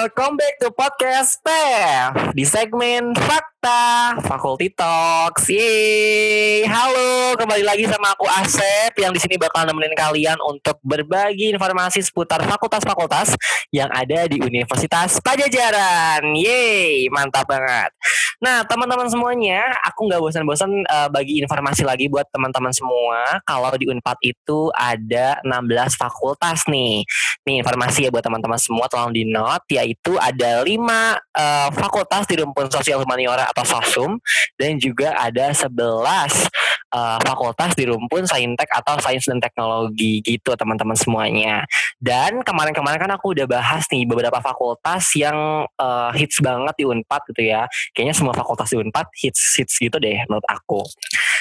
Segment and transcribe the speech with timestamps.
[0.00, 3.12] Welcome back to podcast PEF di segmen
[3.60, 5.52] Fakta Fakulty Talks.
[5.52, 11.52] Yeay, halo kembali lagi sama aku Asep yang di sini bakal nemenin kalian untuk berbagi
[11.52, 13.36] informasi seputar fakultas-fakultas
[13.68, 16.24] yang ada di Universitas Pajajaran.
[16.40, 17.92] Yeay, mantap banget.
[18.40, 23.44] Nah, teman-teman semuanya, aku nggak bosan-bosan uh, bagi informasi lagi buat teman-teman semua.
[23.44, 27.04] Kalau di Unpad itu ada 16 fakultas nih.
[27.44, 32.40] Nih informasi ya buat teman-teman semua tolong di note yaitu ada lima uh, fakultas di
[32.40, 34.10] rumpun sosial humaniora atau sosum
[34.56, 36.48] dan juga ada sebelas
[36.94, 41.64] uh, fakultas di rumpun saintek atau sains dan teknologi gitu teman-teman semuanya.
[41.98, 47.22] Dan kemarin-kemarin kan aku udah bahas nih beberapa fakultas yang uh, hits banget di Unpad
[47.32, 47.66] gitu ya.
[47.94, 50.82] Kayaknya semua fakultas di Unpad hits hits gitu deh menurut aku.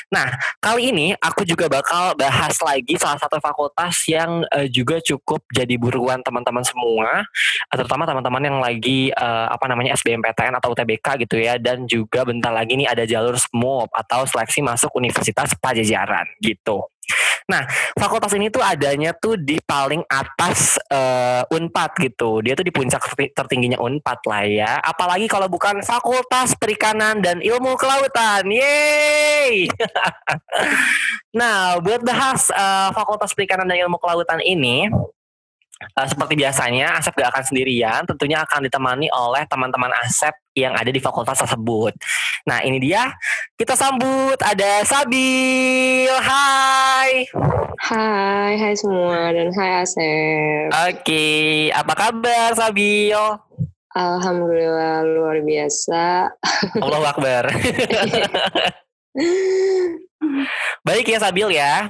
[0.09, 0.25] Nah,
[0.57, 5.77] kali ini aku juga bakal bahas lagi salah satu fakultas yang uh, juga cukup jadi
[5.77, 7.25] buruan teman-teman semua
[7.69, 12.53] terutama teman-teman yang lagi uh, apa namanya SBMPTN atau UTBK gitu ya dan juga bentar
[12.53, 16.85] lagi nih ada jalur SMOP atau seleksi masuk Universitas Pajajaran gitu.
[17.49, 17.65] Nah,
[17.97, 22.45] fakultas ini tuh adanya tuh di paling atas uh, Unpad gitu.
[22.45, 23.01] Dia tuh di puncak
[23.33, 24.71] tertingginya Unpad lah ya.
[24.77, 28.45] Apalagi kalau bukan Fakultas Perikanan dan Ilmu Kelautan.
[28.45, 29.65] Yeay!
[31.39, 34.85] nah, buat bahas uh, Fakultas Perikanan dan Ilmu Kelautan ini,
[35.79, 40.91] Uh, seperti biasanya, Asep gak akan sendirian, tentunya akan ditemani oleh teman-teman Asep yang ada
[40.91, 41.95] di fakultas tersebut.
[42.43, 43.15] Nah, ini dia,
[43.55, 46.11] kita sambut ada Sabil.
[46.19, 47.31] Hai.
[47.79, 50.67] Hai, hai semua dan hai Asep.
[50.91, 51.27] Oke,
[51.71, 53.15] apa kabar Sabil?
[53.95, 56.27] Alhamdulillah luar biasa.
[56.83, 57.55] Allah Akbar.
[60.87, 61.87] Baik ya Sabil ya.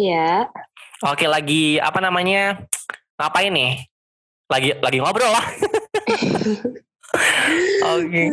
[0.00, 0.48] Iya.
[1.04, 2.64] Oke, lagi apa namanya?
[3.16, 3.72] Ngapain nih?
[4.46, 5.44] Lagi lagi ngobrol lah.
[7.96, 8.06] Oke.
[8.06, 8.26] Okay.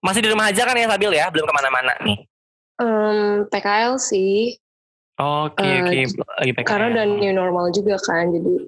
[0.00, 1.28] Masih di rumah aja kan ya Sabil ya?
[1.28, 2.18] Belum ke mana-mana nih?
[2.80, 4.56] Um, PKL sih.
[5.20, 5.92] Oke okay, uh, oke.
[5.92, 6.04] Okay.
[6.40, 6.68] Lagi PKL.
[6.68, 8.64] Karena udah new normal juga kan, jadi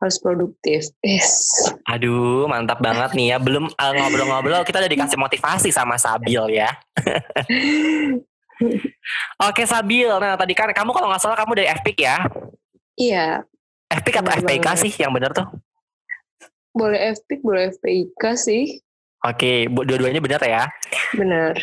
[0.00, 0.90] harus produktif.
[1.04, 1.28] Yes.
[1.86, 3.36] Aduh, mantap banget nih ya.
[3.38, 6.72] Belum uh, ngobrol-ngobrol, kita udah dikasih motivasi sama Sabil ya.
[9.48, 12.18] Oke Sabil, nah tadi kan kamu kalau nggak salah kamu dari FPIK ya?
[12.96, 13.44] Iya.
[13.90, 15.50] FPIK atau FPIK sih yang benar tuh?
[16.70, 18.78] Boleh FPIK, boleh FPIK sih.
[19.26, 20.64] Oke, dua-duanya benar ya?
[21.12, 21.58] Benar.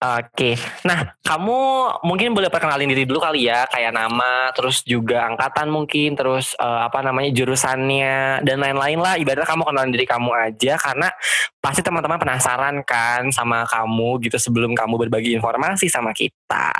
[0.00, 1.60] Oke, nah kamu
[2.08, 6.88] mungkin boleh perkenalin diri dulu kali ya, kayak nama, terus juga angkatan mungkin, terus uh,
[6.88, 9.20] apa namanya jurusannya dan lain-lain lah.
[9.20, 11.12] Ibaratnya kamu kenalin diri kamu aja, karena
[11.60, 16.72] pasti teman-teman penasaran kan sama kamu gitu sebelum kamu berbagi informasi sama kita.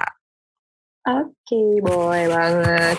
[1.04, 2.96] Oke, okay, boleh banget.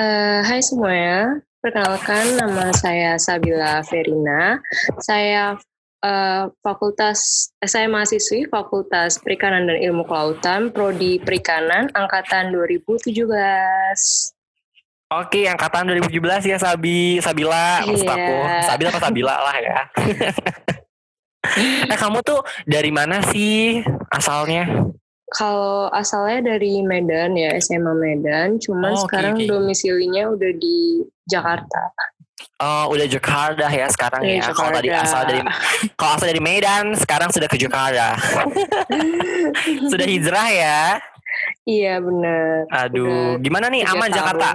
[0.00, 4.56] Uh, hai semuanya, perkenalkan nama saya Sabila Verina.
[4.96, 5.60] Saya
[6.00, 13.12] uh, Fakultas, saya mahasiswi Fakultas Perikanan dan Ilmu Kelautan, Prodi Perikanan, Angkatan 2017.
[15.20, 18.16] Oke, angkatan 2017 ya Sabi, Sabila, maksud yeah.
[18.16, 18.36] aku.
[18.72, 19.78] Sabila apa Sabila lah ya.
[21.92, 24.64] nah, kamu tuh dari mana sih asalnya?
[25.30, 29.46] Kalau asalnya dari Medan ya, SMA Medan, cuman oh, sekarang okay.
[29.46, 31.94] domisilinya udah di Jakarta.
[32.60, 34.52] Oh, udah Jakarta ya sekarang ya.
[34.52, 35.40] Kalau tadi asal dari
[35.96, 38.18] kalau asal dari Medan, sekarang sudah ke Jakarta.
[39.92, 40.80] sudah hijrah ya.
[41.64, 42.66] Iya benar.
[42.68, 44.18] Aduh, udah gimana nih aman tahun.
[44.18, 44.48] Jakarta?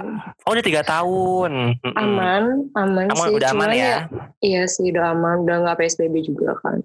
[0.44, 1.52] Oh udah tiga tahun.
[1.96, 2.44] Aman,
[2.76, 3.32] aman, aman sih.
[3.32, 3.74] Udah aman ya?
[3.74, 3.98] ya?
[4.44, 6.84] Iya sih udah aman, udah nggak PSBB juga kan.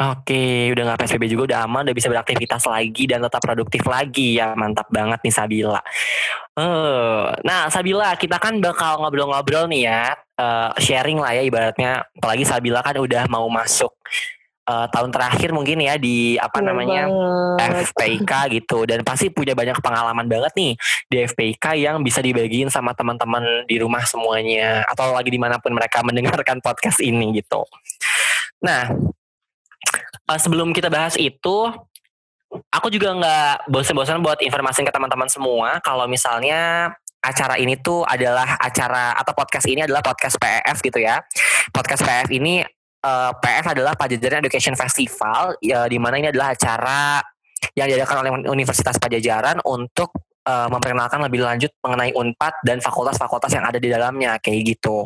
[0.00, 4.40] Oke, udah nggak PSBB juga udah aman, udah bisa beraktivitas lagi dan tetap produktif lagi
[4.40, 5.80] ya mantap banget nih Sabila.
[6.56, 12.08] Uh, nah Sabila kita kan bakal ngobrol-ngobrol nih ya, uh, sharing lah ya ibaratnya.
[12.16, 13.92] Apalagi Sabila kan udah mau masuk
[14.64, 17.02] uh, tahun terakhir mungkin ya di apa Benar namanya
[17.60, 17.92] banget.
[17.92, 20.72] FPK gitu dan pasti punya banyak pengalaman banget nih
[21.12, 25.76] di FPK yang bisa dibagiin sama teman-teman di rumah semuanya atau lagi di mana pun
[25.76, 27.68] mereka mendengarkan podcast ini gitu.
[28.64, 28.88] Nah
[30.30, 31.58] uh, sebelum kita bahas itu,
[32.70, 36.90] aku juga nggak bosan-bosan buat informasi ke teman-teman semua kalau misalnya
[37.20, 41.20] acara ini tuh adalah acara atau podcast ini adalah podcast PEF gitu ya.
[41.74, 42.64] Podcast PEF ini
[43.04, 47.20] uh, eh, PF adalah Pajajaran Education Festival ya di mana ini adalah acara
[47.76, 50.16] yang diadakan oleh Universitas Pajajaran untuk
[50.48, 55.04] uh, memperkenalkan lebih lanjut mengenai Unpad dan fakultas-fakultas yang ada di dalamnya kayak gitu.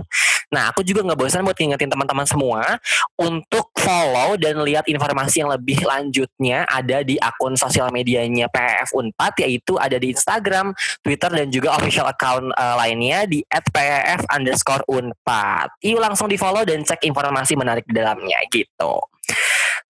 [0.54, 2.78] Nah, aku juga nggak bosan buat ngingetin teman-teman semua
[3.18, 9.42] untuk follow dan lihat informasi yang lebih lanjutnya ada di akun sosial medianya PF Unpad
[9.42, 10.70] yaitu ada di Instagram,
[11.02, 15.74] Twitter dan juga official account uh, lainnya di @pf underscore unpad.
[15.82, 19.02] Yuk langsung di follow dan cek informasi menarik di dalamnya gitu.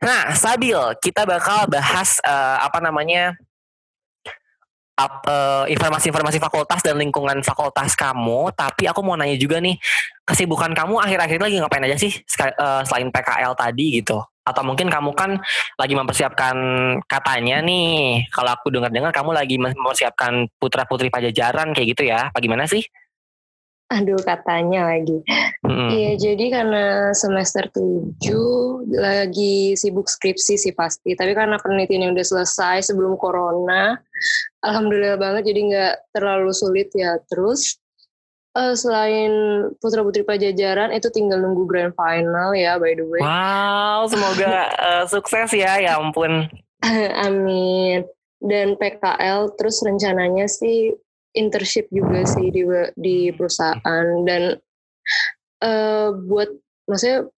[0.01, 3.37] Nah, Sabil, kita bakal bahas uh, apa namanya
[4.99, 8.55] uh, informasi-informasi fakultas dan lingkungan fakultas kamu.
[8.55, 9.79] Tapi aku mau nanya juga nih,
[10.23, 12.13] kesibukan kamu akhir-akhir lagi ngapain aja sih
[12.59, 14.23] uh, selain PKL tadi gitu?
[14.45, 15.41] Atau mungkin kamu kan
[15.81, 16.57] lagi mempersiapkan
[17.09, 22.29] katanya nih, kalau aku dengar-dengar kamu lagi mempersiapkan putra-putri pajajaran kayak gitu ya?
[22.31, 22.85] Bagaimana sih?
[23.95, 25.23] Aduh katanya lagi.
[25.65, 26.21] Iya hmm.
[26.21, 28.19] jadi karena semester 7
[28.91, 31.15] lagi sibuk skripsi sih pasti.
[31.15, 33.95] Tapi karena penelitian yang udah selesai sebelum corona,
[34.67, 37.23] alhamdulillah banget jadi nggak terlalu sulit ya.
[37.31, 37.79] Terus
[38.59, 39.33] uh, selain
[39.79, 43.23] putra putri pajajaran itu tinggal nunggu grand final ya by the way.
[43.23, 46.51] Wow semoga uh, sukses ya ya ampun.
[47.27, 48.07] Amin.
[48.45, 50.93] Dan PKL terus rencananya sih
[51.35, 52.63] internship juga sih di
[52.95, 54.07] di perusahaan.
[54.25, 54.57] Dan
[55.61, 56.51] uh, buat
[56.89, 57.29] maksudnya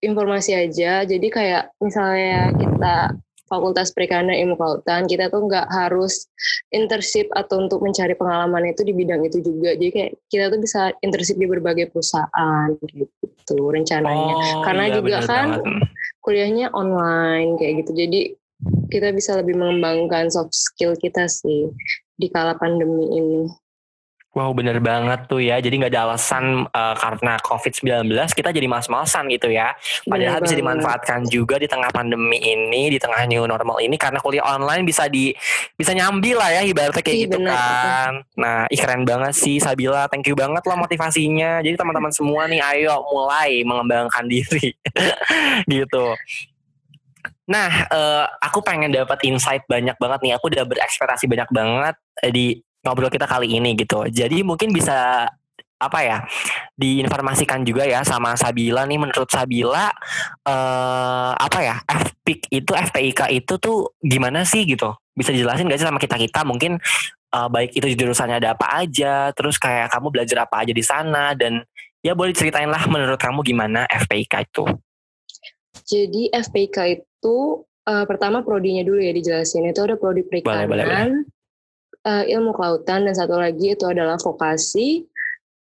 [0.00, 3.12] informasi aja jadi kayak misalnya kita
[3.44, 6.26] Fakultas Perikanan Ilmu Kelautan kita tuh nggak harus
[6.72, 9.76] internship atau untuk mencari pengalaman itu di bidang itu juga.
[9.76, 14.34] Jadi kayak kita tuh bisa internship di berbagai perusahaan gitu rencananya.
[14.34, 15.86] Oh, karena iya, juga kan banget.
[16.24, 17.92] kuliahnya online kayak gitu.
[17.92, 18.20] Jadi
[18.88, 21.68] kita bisa lebih mengembangkan soft skill kita sih
[22.14, 23.64] di kala pandemi ini.
[24.34, 25.62] Wow bener banget tuh ya.
[25.62, 29.70] Jadi gak ada alasan uh, karena COVID-19 Kita jadi males-malesan gitu ya.
[30.02, 34.18] Padahal bener bisa dimanfaatkan juga di tengah pandemi ini Di tengah new normal ini Karena
[34.18, 35.30] kuliah online bisa di
[35.78, 38.12] bisa nyambi lah ya Ibaratnya kayak Ih, gitu bener, kan.
[38.34, 40.10] Nah ih keren banget sih Sabila.
[40.10, 41.62] Thank you banget loh motivasinya.
[41.62, 44.74] Jadi teman-teman semua nih Ayo mulai mengembangkan diri.
[45.70, 46.06] Gitu.
[47.44, 50.32] Nah, uh, aku pengen dapat insight banyak banget nih.
[50.40, 51.94] Aku udah berekspektasi banyak banget
[52.30, 54.04] di ngobrol kita kali ini gitu.
[54.06, 55.26] Jadi mungkin bisa
[55.74, 56.18] apa ya
[56.78, 59.90] diinformasikan juga ya sama Sabila nih menurut Sabila
[60.46, 65.84] uh, apa ya FPIK itu FPIK itu tuh gimana sih gitu bisa dijelasin gak sih
[65.84, 66.80] sama kita kita mungkin
[67.36, 71.36] uh, baik itu jurusannya ada apa aja terus kayak kamu belajar apa aja di sana
[71.36, 71.60] dan
[72.00, 74.64] ya boleh ceritain lah menurut kamu gimana FPIK itu
[75.84, 77.36] jadi FPIK itu
[77.84, 79.68] uh, pertama prodinya dulu ya dijelasin.
[79.68, 81.33] Itu ada prodi perikanan, boleh, boleh, boleh.
[82.04, 85.08] Uh, ilmu kelautan dan satu lagi itu adalah vokasi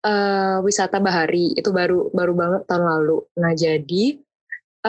[0.01, 1.53] uh, wisata bahari.
[1.53, 3.17] Itu baru baru banget tahun lalu.
[3.37, 4.17] Nah jadi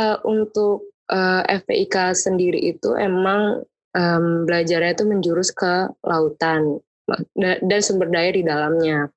[0.00, 3.60] uh, untuk uh, FPIK sendiri itu emang
[3.92, 6.80] um, belajarnya itu menjurus ke lautan
[7.36, 9.12] dan sumber daya di dalamnya.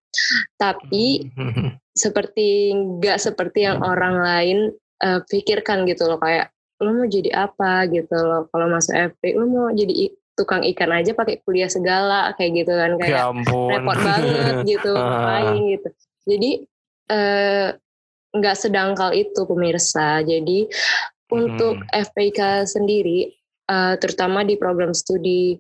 [0.60, 1.32] Tapi
[2.04, 4.58] seperti nggak seperti yang orang lain
[5.00, 6.52] uh, pikirkan gitu loh kayak
[6.84, 11.16] lo mau jadi apa gitu loh kalau masuk FP lo mau jadi tukang ikan aja
[11.16, 15.90] pakai kuliah segala kayak gitu kan kayak ya repot banget gitu main gitu.
[16.28, 16.52] Jadi
[17.10, 17.68] eh,
[18.36, 20.20] nggak uh, sedangkal itu pemirsa.
[20.22, 20.68] Jadi
[21.32, 21.90] untuk hmm.
[21.90, 23.32] FPK sendiri
[23.72, 25.58] uh, terutama di program studi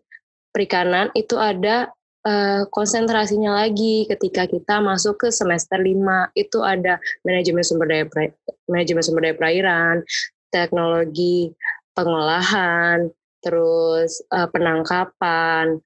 [0.53, 1.89] perikanan itu ada
[2.27, 8.05] uh, konsentrasinya lagi ketika kita masuk ke semester 5 itu ada manajemen sumber daya
[8.69, 10.05] manajemen sumber daya perairan,
[10.53, 11.51] teknologi
[11.95, 13.07] pengolahan,
[13.45, 15.77] terus uh, penangkapan,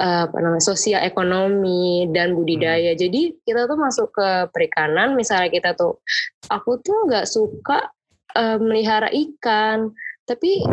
[0.00, 2.96] uh, apa namanya sosial ekonomi dan budidaya.
[2.96, 3.00] Hmm.
[3.04, 6.00] Jadi kita tuh masuk ke perikanan, misalnya kita tuh,
[6.48, 7.92] aku tuh nggak suka
[8.32, 9.92] uh, melihara ikan,
[10.24, 10.64] tapi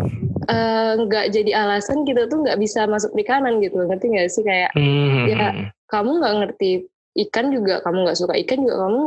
[1.04, 4.72] nggak uh, jadi alasan kita tuh nggak bisa masuk perikanan gitu, ngerti nggak sih kayak
[4.72, 5.28] hmm.
[5.28, 5.48] ya
[5.92, 6.72] kamu nggak ngerti
[7.14, 9.02] ikan juga kamu nggak suka ikan juga kamu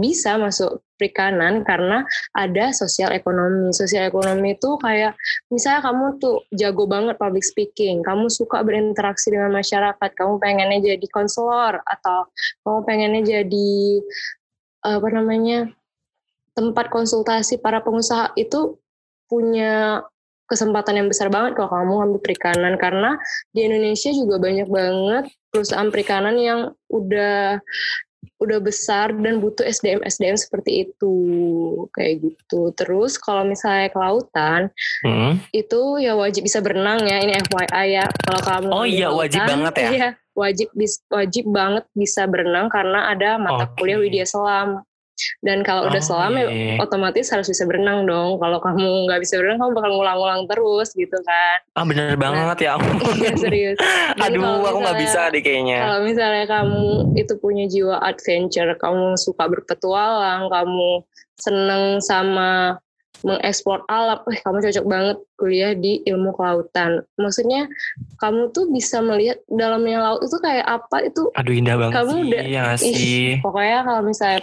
[0.00, 2.04] bisa masuk perikanan karena
[2.36, 3.72] ada sosial ekonomi.
[3.72, 5.16] Sosial ekonomi itu kayak
[5.48, 11.06] misalnya kamu tuh jago banget public speaking, kamu suka berinteraksi dengan masyarakat, kamu pengennya jadi
[11.08, 12.28] konselor atau
[12.62, 13.72] kamu pengennya jadi
[14.82, 15.72] apa namanya
[16.52, 18.76] tempat konsultasi para pengusaha itu
[19.24, 20.04] punya
[20.52, 23.16] kesempatan yang besar banget kalau kamu ngambil perikanan karena
[23.56, 27.56] di Indonesia juga banyak banget perusahaan perikanan yang udah
[28.42, 31.14] udah besar dan butuh SDM SDM seperti itu
[31.94, 32.74] kayak gitu.
[32.74, 34.68] Terus kalau misalnya kelautan
[35.06, 35.46] hmm.
[35.54, 39.40] itu ya wajib bisa berenang ya ini FYI ya kalau kamu Oh iya kelautan, wajib
[39.46, 39.88] banget ya.
[39.90, 40.68] Iya, wajib
[41.10, 43.78] wajib banget bisa berenang karena ada mata okay.
[43.78, 44.82] kuliah Widya Selam.
[45.40, 46.74] Dan kalau udah Oh, selam ya iya.
[46.76, 48.36] otomatis harus bisa berenang dong.
[48.36, 51.58] Kalau kamu nggak bisa berenang, kamu bakal ngulang-ngulang terus gitu kan.
[51.72, 52.96] Ah bener banget ya ampun.
[53.14, 53.78] Iya serius.
[54.18, 55.78] Jadi Aduh, kalau aku nggak bisa misalnya- deh kayaknya.
[55.80, 56.82] Kalau misalnya kamu
[57.14, 60.90] itu punya jiwa adventure, kamu suka berpetualang, kamu
[61.34, 62.78] seneng sama
[63.20, 67.06] mengeksplor alam, eh kamu cocok banget kuliah di ilmu kelautan.
[67.14, 67.70] Maksudnya
[68.16, 72.22] kamu tuh bisa melihat dalamnya laut itu kayak apa itu Aduh indah banget Kamu sih,
[72.26, 73.26] udah- ya Ih, sih?
[73.38, 74.42] pokoknya kalau misalnya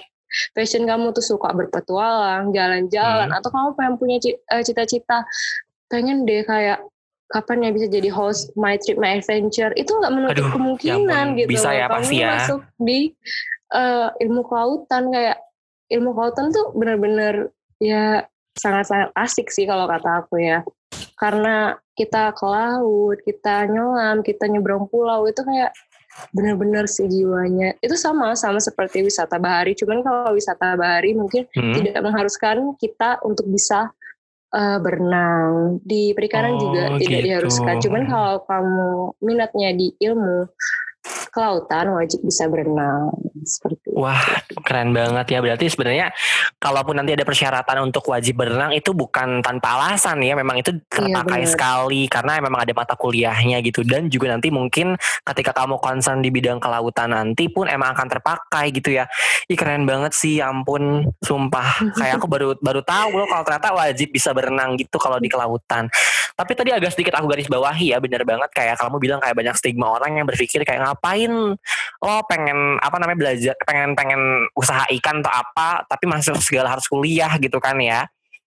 [0.53, 3.37] passion kamu tuh suka berpetualang, jalan-jalan, Hmm.
[3.37, 5.25] atau kamu pengen punya eh, cita-cita,
[5.89, 6.85] pengen deh kayak
[7.29, 11.37] kapan ya bisa jadi host My Trip My Adventure, itu nggak menutup Aduh, kemungkinan ya
[11.45, 11.49] gitu.
[11.53, 12.29] bisa ya, kamu pasti ya.
[12.33, 12.99] masuk di
[13.69, 15.37] eh, ilmu kelautan kayak
[15.93, 18.25] ilmu kelautan tuh bener-bener ya
[18.57, 20.65] sangat-sangat asik sih kalau kata aku ya.
[21.15, 25.69] Karena kita ke laut, kita nyelam, kita nyebrang pulau itu kayak
[26.29, 31.73] benar-benar sih jiwanya itu sama sama seperti wisata bahari cuman kalau wisata bahari mungkin Hmm?
[31.75, 33.91] tidak mengharuskan kita untuk bisa
[34.49, 37.27] eh, berenang di perikanan Oh, juga tidak gitu.
[37.29, 38.89] diharuskan cuman kalau kamu
[39.21, 40.49] minatnya di ilmu
[41.29, 43.13] kelautan wajib bisa berenang
[43.45, 43.97] seperti itu.
[43.97, 44.19] Wah,
[44.65, 45.39] keren banget ya.
[45.39, 46.11] Berarti sebenarnya
[46.59, 50.35] kalaupun nanti ada persyaratan untuk wajib berenang itu bukan tanpa alasan ya.
[50.35, 51.51] Memang itu terpakai benar.
[51.51, 53.85] sekali karena memang ada mata kuliahnya gitu.
[53.85, 58.73] Dan juga nanti mungkin ketika kamu concern di bidang kelautan nanti pun emang akan terpakai
[58.75, 59.05] gitu ya.
[59.49, 61.93] Ih keren banget sih, ya ampun, sumpah.
[61.97, 65.87] Kayak aku baru baru tahu loh kalau ternyata wajib bisa berenang gitu kalau di kelautan.
[66.39, 69.55] Tapi tadi agak sedikit aku garis bawahi ya, bener banget kayak kamu bilang kayak banyak
[69.59, 71.59] stigma orang yang berpikir kayak ngapain
[71.99, 76.87] lo pengen apa namanya belajar pengen pengen usaha ikan atau apa tapi masuk segala harus
[76.87, 78.07] kuliah gitu kan ya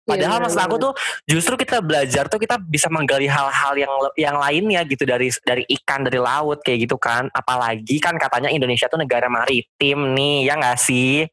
[0.06, 0.92] Padahal Iya, maksud aku tuh
[1.26, 6.06] justru kita belajar tuh kita bisa menggali hal-hal yang yang lainnya gitu dari dari ikan
[6.06, 7.26] dari laut kayak gitu kan.
[7.34, 11.26] Apalagi kan katanya Indonesia tuh negara maritim nih ya nggak sih?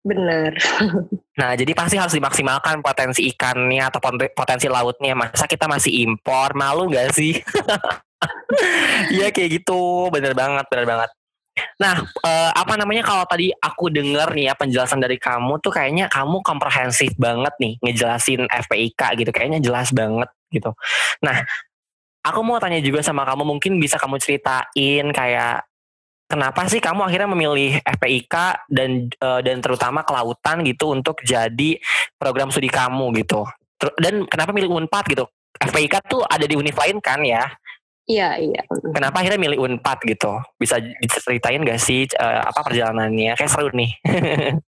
[0.00, 0.56] Benar
[1.40, 5.16] Nah jadi pasti harus dimaksimalkan potensi ikannya atau poten- potensi lautnya.
[5.16, 7.32] Masa kita masih impor malu nggak sih?
[9.08, 11.10] Iya kayak gitu bener banget bener banget.
[11.80, 16.04] Nah, eh, apa namanya kalau tadi aku denger nih ya penjelasan dari kamu tuh kayaknya
[16.12, 19.30] kamu komprehensif banget nih ngejelasin FPIK gitu.
[19.32, 20.76] Kayaknya jelas banget gitu.
[21.24, 21.40] Nah,
[22.20, 25.64] aku mau tanya juga sama kamu mungkin bisa kamu ceritain kayak
[26.30, 28.34] kenapa sih kamu akhirnya memilih FPIK
[28.70, 31.76] dan eh, dan terutama kelautan gitu untuk jadi
[32.14, 33.42] program studi kamu gitu.
[33.74, 35.26] Ter- Dan kenapa milih Unpad gitu?
[35.58, 37.50] FPIK tuh ada di univ lain kan ya?
[38.10, 40.34] iya iya Kenapa akhirnya milih Unpad gitu?
[40.58, 43.38] Bisa diceritain gak sih eh, apa perjalanannya?
[43.38, 43.90] Kayak seru nih.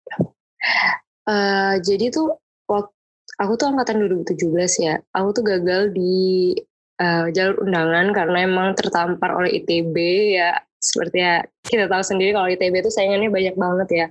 [1.23, 2.35] Eh, jadi tuh
[2.67, 2.95] waktu
[3.39, 4.95] aku tuh angkatan 2017 ya.
[5.15, 6.55] Aku tuh gagal di
[6.99, 9.97] eh, jalur undangan karena emang tertampar oleh ITB
[10.35, 10.59] ya.
[10.83, 14.07] Seperti ya kita tahu sendiri kalau ITB tuh saingannya banyak banget ya.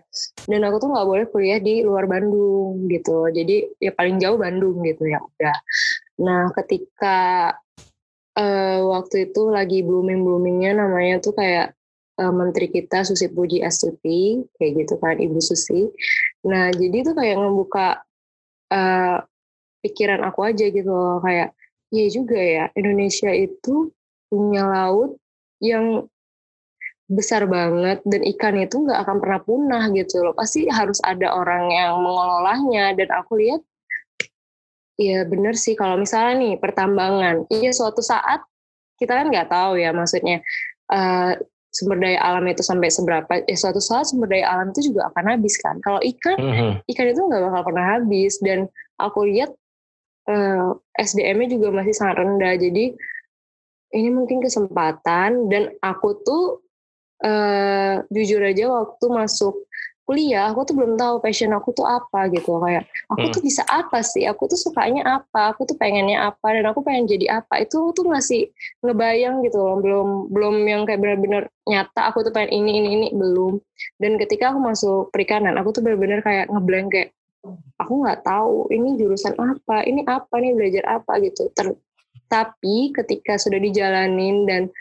[0.48, 3.28] Dan aku tuh nggak boleh kuliah di luar Bandung gitu.
[3.28, 5.58] Jadi ya paling jauh Bandung gitu ya udah.
[6.24, 7.52] Nah ketika
[8.40, 11.76] eh, waktu itu lagi blooming bloomingnya namanya tuh kayak
[12.20, 15.92] eh, menteri kita Susi Puji Astuti kayak gitu kan Ibu Susi.
[16.48, 17.88] Nah, jadi tuh kayak ngebuka
[18.72, 19.18] eh,
[19.84, 21.20] pikiran aku aja gitu loh.
[21.20, 21.54] Kayak,
[21.92, 23.92] iya juga ya, Indonesia itu
[24.32, 25.20] punya laut
[25.62, 26.08] yang
[27.12, 30.32] besar banget dan ikan itu nggak akan pernah punah gitu loh.
[30.32, 33.62] Pasti harus ada orang yang mengelolanya dan aku lihat
[34.96, 38.46] ya bener sih kalau misalnya nih pertambangan, iya suatu saat
[39.02, 40.46] kita kan nggak tahu ya maksudnya
[40.94, 41.32] eh,
[41.72, 45.26] sumber daya alam itu sampai seberapa ya suatu saat sumber daya alam itu juga akan
[45.36, 46.72] habis kan kalau ikan Mhm.
[46.86, 48.70] ikan itu nggak bakal pernah habis dan
[49.02, 49.50] aku lihat
[50.30, 50.70] eh,
[51.02, 52.94] SDM-nya juga masih sangat rendah jadi
[53.92, 56.62] ini mungkin kesempatan dan aku tuh
[57.22, 59.56] eh, jujur aja waktu masuk
[60.02, 62.60] kuliah aku tuh belum tahu passion aku tuh apa gitu.
[62.60, 63.34] Kayak aku Hmm.
[63.38, 64.28] tuh bisa apa sih?
[64.28, 65.56] Aku tuh sukanya apa?
[65.56, 66.52] Aku tuh pengennya apa?
[66.52, 67.64] Dan aku pengen jadi apa?
[67.64, 68.52] Itu tuh masih
[68.84, 69.80] ngebayang gitu loh.
[69.80, 73.08] Belum belum yang kayak benar-benar nyata aku tuh pengen ini ini ini.
[73.16, 73.64] Belum.
[74.02, 77.10] Dan ketika aku masuk perikanan aku tuh benar-benar kayak ngeblank kayak
[77.80, 79.88] aku nggak tahu ini jurusan apa?
[79.88, 80.34] Ini apa?
[80.44, 81.24] Nih belajar apa?
[81.24, 81.48] Gitu.
[81.56, 81.80] Ter-
[82.32, 84.72] tapi ketika sudah dijalanin dan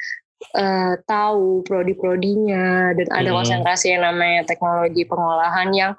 [0.40, 3.38] eh, tahu prodi-prodinya dan ada Hmm.
[3.42, 5.92] konsentrasi yang namanya teknologi pengolahan yang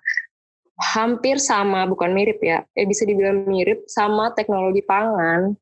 [0.81, 5.53] hampir sama bukan mirip ya eh, bisa dibilang mirip sama teknologi pangan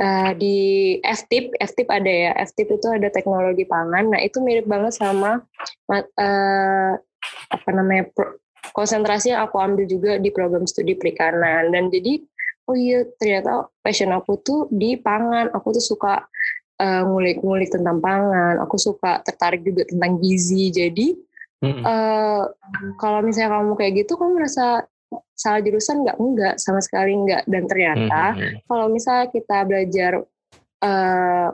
[0.00, 0.56] Eh, di
[1.04, 4.08] FTIP, FTIP ada ya, FTIP itu ada teknologi pangan.
[4.08, 5.44] Nah itu mirip banget sama
[5.92, 6.92] eh,
[7.52, 8.40] apa namanya pro-
[8.72, 11.68] konsentrasi yang aku ambil juga di program studi perikanan.
[11.68, 12.16] Dan jadi
[12.64, 15.52] oh iya ternyata passion aku tuh di pangan.
[15.52, 16.24] Aku tuh suka
[16.80, 18.56] eh, ngulik-ngulik tentang pangan.
[18.64, 20.72] Aku suka tertarik juga tentang gizi.
[20.72, 21.12] Jadi
[21.60, 21.82] hmm.
[21.84, 22.42] uh,
[22.96, 24.88] kalau misalnya kamu kayak gitu kamu merasa
[25.34, 28.62] salah jurusan nggak enggak sama sekali enggak dan ternyata hmm.
[28.68, 30.12] kalau misalnya kita belajar
[30.84, 31.48] uh,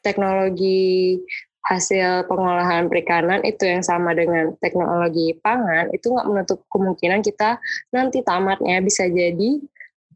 [0.00, 1.20] teknologi
[1.60, 7.60] hasil pengolahan perikanan itu yang sama dengan teknologi pangan itu nggak menutup kemungkinan kita
[7.92, 9.60] nanti tamatnya bisa jadi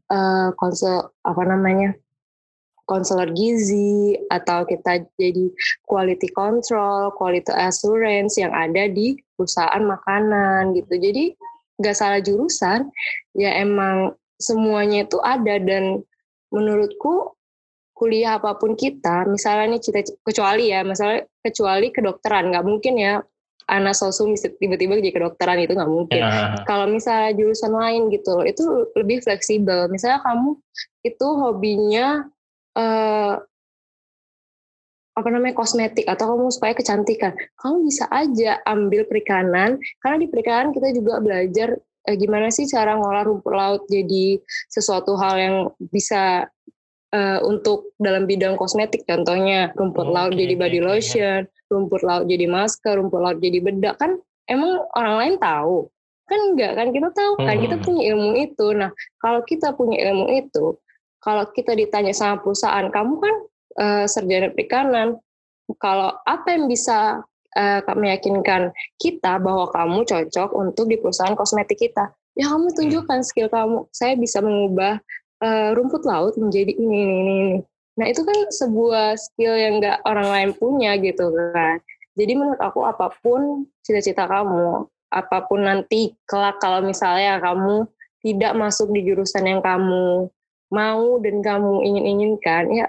[0.09, 1.93] uh, konsul apa namanya
[2.85, 5.49] konselor gizi atau kita jadi
[5.89, 10.93] quality control, quality assurance yang ada di perusahaan makanan gitu.
[10.97, 11.33] Jadi
[11.81, 12.87] nggak salah jurusan,
[13.35, 16.05] ya emang semuanya itu ada dan
[16.53, 17.35] menurutku
[17.95, 23.23] kuliah apa pun kita, misalnya nih cita kecuali ya, misalnya kecuali kedokteran, nggak mungkin ya
[23.65, 26.21] anak sosum tiba-tiba jadi kedokteran itu nggak mungkin.
[26.21, 26.61] Ya.
[26.69, 28.61] Kalau misalnya jurusan lain gitu itu
[28.93, 29.89] lebih fleksibel.
[29.89, 30.59] Misalnya kamu
[31.01, 32.29] itu hobinya
[32.75, 33.35] uh,
[35.15, 40.75] apa namanya kosmetik atau kamu supaya kecantikan, kamu bisa aja ambil perikanan karena di perikanan
[40.75, 46.51] kita juga belajar eh, gimana sih cara ngolah rumput laut jadi sesuatu hal yang bisa
[47.15, 49.07] uh, untuk dalam bidang kosmetik.
[49.07, 51.39] Contohnya rumput oh, laut okay, jadi body okay, lotion,
[51.71, 53.95] rumput laut jadi masker, rumput laut jadi bedak.
[53.95, 54.19] Kan
[54.51, 55.87] emang orang lain tahu.
[56.25, 56.87] Kan enggak kan?
[56.91, 57.55] Kita tahu kan?
[57.55, 57.83] Kita hmm.
[57.85, 58.67] punya ilmu itu.
[58.75, 58.91] Nah
[59.21, 60.65] kalau kita punya ilmu itu
[61.25, 63.35] kalau kita ditanya sama perusahaan kamu kan
[63.81, 65.17] uh, sarjana perikanan
[65.81, 67.25] kalau apa yang bisa
[67.57, 68.69] uh, meyakinkan
[69.01, 72.77] kita bahwa kamu cocok untuk di perusahaan kosmetik kita ya kamu hmm.
[72.77, 75.01] tunjukkan skill kamu saya bisa mengubah
[75.41, 77.49] uh, rumput laut menjadi ini ini ini.
[77.95, 81.79] Nah itu kan sebuah skill yang nggak orang lain punya gitu kan.
[82.15, 87.87] Jadi menurut aku apa pun cita-cita kamu, apa pun nanti kelak kalau misalnya kamu
[88.23, 90.31] tidak masuk di jurusan yang kamu
[90.73, 92.85] mau dan kamu ingin-inginkan, ya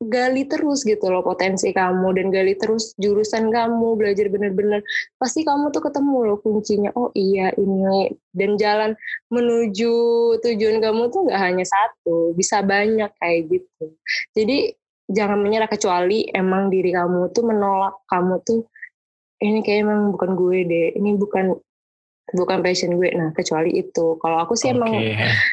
[0.00, 4.80] gali terus gitu loh potensi kamu dan gali terus jurusan kamu belajar bener-bener
[5.20, 8.08] pasti kamu tuh ketemu loh kuncinya oh iya ini.
[8.32, 8.96] Dan jalan
[9.28, 9.92] menuju
[10.40, 13.92] tujuan kamu tuh nggak hanya satu bisa banyak kayak gitu.
[14.32, 14.72] Jadi
[15.10, 18.70] jangan menyerah kecuali emang diri kamu tuh menolak kamu tuh
[19.42, 21.58] ini kayak emang bukan gue deh ini bukan
[22.34, 24.76] bukan passion gue nah kecuali itu kalau aku sih okay.
[24.76, 24.92] emang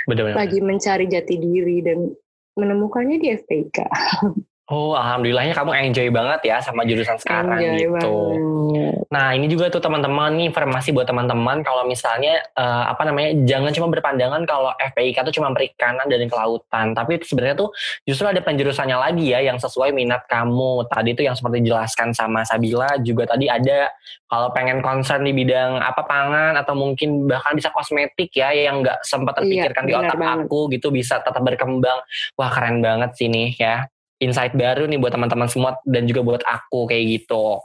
[0.06, 0.36] Bener -bener.
[0.38, 2.10] lagi mencari jati diri dan
[2.58, 3.78] menemukannya di FPK.
[4.68, 8.16] Oh, alhamdulillahnya kamu enjoy banget ya sama jurusan sekarang enjoy gitu.
[8.36, 9.08] Banget.
[9.08, 13.72] Nah, ini juga tuh teman-teman nih informasi buat teman-teman kalau misalnya uh, apa namanya jangan
[13.72, 17.72] cuma berpandangan kalau FPIK itu cuma perikanan dan kelautan, tapi sebenarnya tuh
[18.04, 20.84] justru ada penjurusannya lagi ya yang sesuai minat kamu.
[20.92, 23.88] Tadi itu yang seperti dijelaskan sama Sabila juga tadi ada
[24.28, 29.00] kalau pengen concern di bidang apa pangan atau mungkin bahkan bisa kosmetik ya yang nggak
[29.08, 30.44] sempat iya, terpikirkan iya, di otak banget.
[30.44, 32.04] aku gitu bisa tetap berkembang.
[32.36, 36.42] Wah, keren banget sih nih ya insight baru nih buat teman-teman semua dan juga buat
[36.46, 37.62] aku kayak gitu.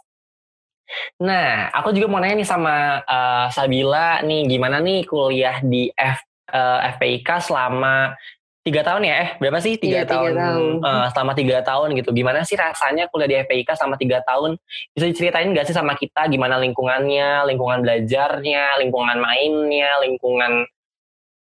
[1.22, 6.20] Nah, aku juga mau nanya nih sama uh, Sabila nih, gimana nih kuliah di F,
[6.52, 8.12] uh, eh, FPIK selama
[8.62, 9.14] tiga tahun ya?
[9.24, 10.36] Eh, berapa sih tiga iya, tahun?
[10.36, 10.64] tahun.
[10.84, 12.10] Uh, selama tiga tahun gitu.
[12.12, 14.60] Gimana sih rasanya kuliah di FPIK selama tiga tahun?
[14.92, 20.68] Bisa diceritain nggak sih sama kita gimana lingkungannya, lingkungan belajarnya, lingkungan mainnya, lingkungan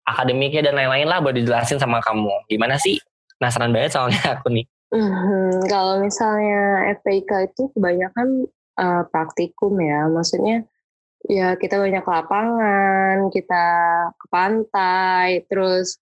[0.02, 2.48] akademiknya dan lain-lain lah boleh dijelasin sama kamu.
[2.50, 2.98] Gimana sih?
[3.38, 4.66] Penasaran banget soalnya aku nih.
[4.92, 8.44] Hmm, kalau misalnya FPIK itu kebanyakan
[8.76, 10.68] uh, praktikum ya, maksudnya
[11.24, 13.64] ya kita banyak lapangan, kita
[14.20, 15.96] ke pantai, terus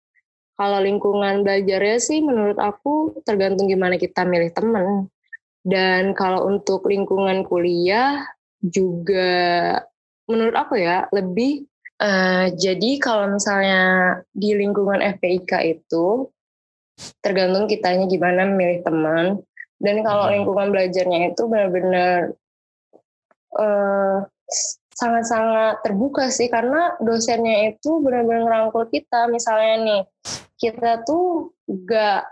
[0.58, 5.06] kalau lingkungan belajarnya sih menurut aku tergantung gimana kita milih temen.
[5.62, 8.26] Dan kalau untuk lingkungan kuliah
[8.58, 9.78] juga
[10.26, 11.62] menurut aku ya lebih
[12.02, 16.26] uh, jadi kalau misalnya di lingkungan FPIK itu
[17.20, 19.40] tergantung kitanya gimana milih teman
[19.80, 20.32] dan kalau hmm.
[20.36, 22.36] lingkungan belajarnya itu benar-benar
[23.56, 24.28] uh,
[24.92, 30.02] sangat-sangat terbuka sih karena dosennya itu benar-benar ngerangkul kita misalnya nih
[30.60, 31.56] kita tuh
[31.88, 32.28] gak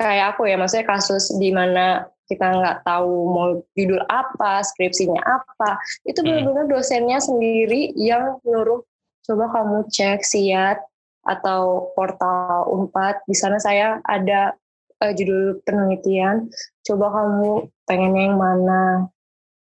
[0.00, 5.76] kayak aku ya maksudnya kasus di mana kita nggak tahu mau judul apa skripsinya apa
[6.08, 6.26] itu hmm.
[6.30, 8.80] benar-benar dosennya sendiri yang nyuruh
[9.26, 10.78] coba kamu cek siat
[11.24, 13.24] atau portal Unpad.
[13.28, 14.56] Di sana saya ada
[15.02, 16.48] uh, judul penelitian.
[16.84, 18.84] Coba kamu pengennya yang mana?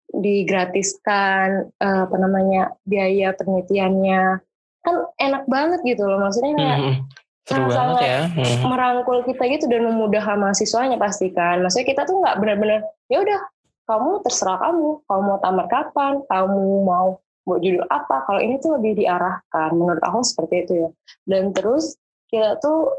[0.08, 4.40] Digratiskan uh, apa namanya biaya penelitiannya.
[4.82, 6.24] Kan enak banget gitu loh.
[6.24, 6.96] Maksudnya kayak hmm.
[7.48, 8.22] Seru sangat ya.
[8.28, 8.68] Hmm.
[8.68, 11.64] merangkul kita gitu dan memudahkan mahasiswanya pastikan.
[11.64, 13.40] Maksudnya kita tuh nggak benar-benar ya udah
[13.88, 18.76] kamu terserah kamu, kamu mau tamat kapan, kamu mau mau judul apa kalau ini tuh
[18.76, 20.90] lebih diarahkan menurut aku seperti itu ya
[21.26, 21.96] dan terus
[22.28, 22.92] kita tuh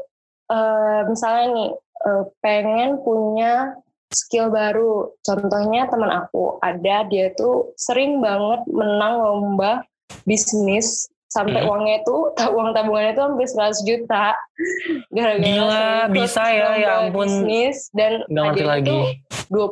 [0.49, 1.69] uh, misalnya nih
[2.01, 3.77] uh, pengen punya
[4.09, 5.13] skill baru.
[5.21, 9.85] Contohnya teman aku ada dia tuh sering banget menang lomba
[10.25, 11.69] bisnis sampai Hmm.
[11.69, 12.17] uangnya itu
[12.57, 14.33] uang tabungannya itu hampir 100 juta
[15.13, 17.29] gara-gara Gila, bisa ya, ya ampun.
[17.29, 18.89] bisnis dan Nggak ngerti hadiahnya lagi.
[18.89, 19.05] tuh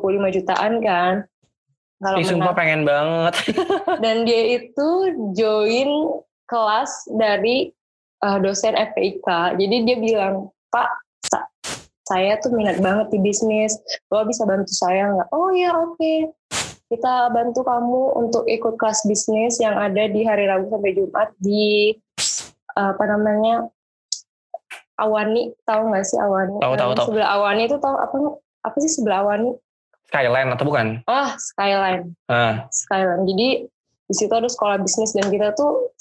[0.06, 1.14] 25 jutaan kan
[1.98, 3.34] kalau Ih, sumpah pengen banget.
[4.04, 4.90] dan dia itu
[5.34, 7.74] join kelas dari
[8.22, 10.90] uh, dosen FPIK jadi dia bilang Pak
[11.26, 11.50] sa-
[12.08, 13.76] saya tuh minat banget di bisnis.
[14.08, 15.30] Bapak bisa bantu saya nggak?
[15.36, 16.32] Oh ya oke.
[16.88, 21.92] Kita bantu kamu untuk ikut kelas bisnis yang ada di hari Rabu sampai Jumat di
[22.80, 23.68] uh, apa namanya
[24.96, 25.52] Awani.
[25.68, 26.58] Tahu nggak sih Awani?
[26.64, 27.06] Tahu, tahu, tahu.
[27.12, 28.16] sebelah Awani itu tahu apa
[28.64, 29.52] apa sih sebelah Awani
[30.08, 30.88] Skyline atau bukan?
[31.06, 33.24] ah Skyline Ah, Skyline.
[33.26, 33.48] Jadi
[34.08, 35.92] di situ ada sekolah bisnis dan kita tuh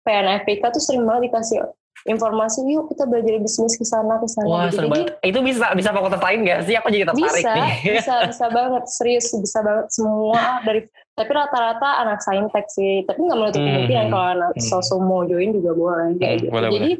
[0.00, 1.60] PNFPK tuh sering banget dikasih
[2.00, 4.48] informasi yuk kita belajar bisnis ke sana ke sana.
[4.48, 4.72] wah gitu.
[4.74, 5.20] seru Jadi banget.
[5.20, 6.74] Itu bisa bisa fakultas lain gak sih?
[6.74, 7.68] Aku jadi tertarik bisa, nih.
[8.00, 10.80] bisa, bisa banget serius, bisa banget semua dari
[11.12, 13.04] tapi rata-rata anak saintek sih.
[13.04, 14.64] Tapi nggak menutup Hmm, kemungkinan hmm, kalau anak hmm.
[14.64, 16.48] sosok mau join juga boleh kayak Hmm, gitu.
[16.48, 16.90] boleh, Jadi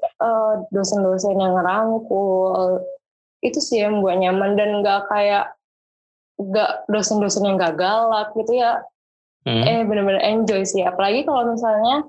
[0.00, 2.80] eh, dosen-dosen yang ngerangkul
[3.40, 5.56] itu sih yang buat nyaman dan nggak kayak
[6.40, 8.80] nggak dosen-dosen yang gak galak gitu ya.
[9.40, 9.64] Hmm.
[9.64, 10.84] eh bener-bener enjoy sih.
[10.84, 12.04] Apalagi kalau misalnya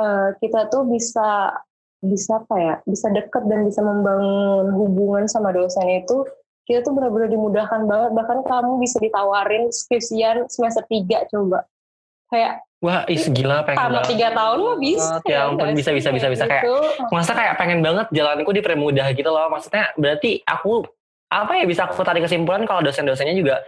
[0.00, 1.56] eh, kita tuh bisa
[2.00, 6.24] bisa apa ya bisa deket dan bisa membangun hubungan sama dosen itu
[6.64, 8.10] kita tuh benar-benar dimudahkan banget.
[8.16, 11.64] Bahkan kamu bisa ditawarin skripsian semester 3 coba
[12.30, 14.08] kayak Wah, is gila pengen banget.
[14.16, 16.44] tiga tahun mah bisa Ya ampun, bisa, bisa, bisa, bisa.
[16.48, 16.80] Kayak gitu.
[17.12, 19.52] Masa kayak pengen banget jalanku dipermudah gitu loh.
[19.52, 20.88] Maksudnya berarti aku
[21.28, 23.60] apa ya bisa aku tarik kesimpulan kalau dosen-dosennya juga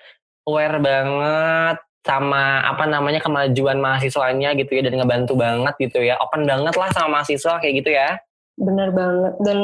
[0.48, 6.16] aware banget sama apa namanya kemajuan mahasiswanya gitu ya dan ngebantu banget gitu ya.
[6.16, 8.16] Open banget lah sama mahasiswa kayak gitu ya.
[8.52, 9.58] bener banget dan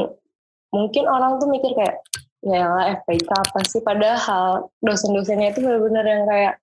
[0.72, 2.00] mungkin orang tuh mikir kayak
[2.40, 6.54] ya lah FPK apa sih padahal dosen-dosennya itu benar-benar yang kayak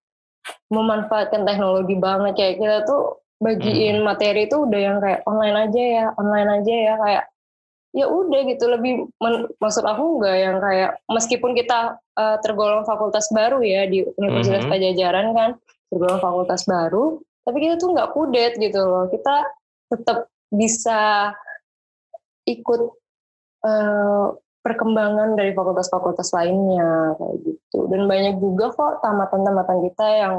[0.69, 2.34] memanfaatkan teknologi banget.
[2.38, 3.01] Kayak kita tuh
[3.43, 6.93] bagiin materi itu udah yang kayak online aja ya online aja ya.
[6.97, 7.23] Kayak
[7.95, 8.65] ya udah gitu.
[8.67, 14.08] Lebih men- maksud aku enggak yang kayak meskipun kita eh, tergolong fakultas baru ya di
[14.15, 14.71] Universitas Mhm.
[14.71, 15.49] Pajajaran kan
[15.91, 19.05] tergolong fakultas baru tapi kita tuh nggak kudet gitu loh.
[19.12, 19.45] Kita
[19.91, 21.29] tetap bisa
[22.45, 22.81] ikut
[23.65, 24.27] eh,
[24.65, 30.35] perkembangan dari fakultas-fakultas lainnya kayak gitu dan banyak juga kok tamatan-tamatan kita yang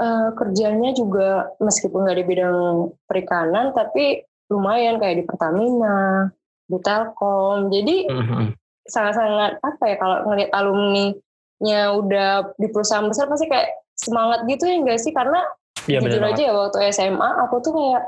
[0.00, 2.58] eh, kerjanya juga meskipun nggak di bidang
[3.06, 6.28] perikanan tapi lumayan kayak di Pertamina
[6.68, 7.72] di Telkom.
[7.72, 8.56] Jadi Mhm.
[8.88, 14.76] sangat-sangat apa ya kalau ngelihat alumni-nya udah di perusahaan besar pasti kayak semangat gitu ya
[14.80, 15.12] enggak sih?
[15.14, 15.40] Karena
[15.86, 18.02] bener jujur aja ya waktu SMA aku tuh kayak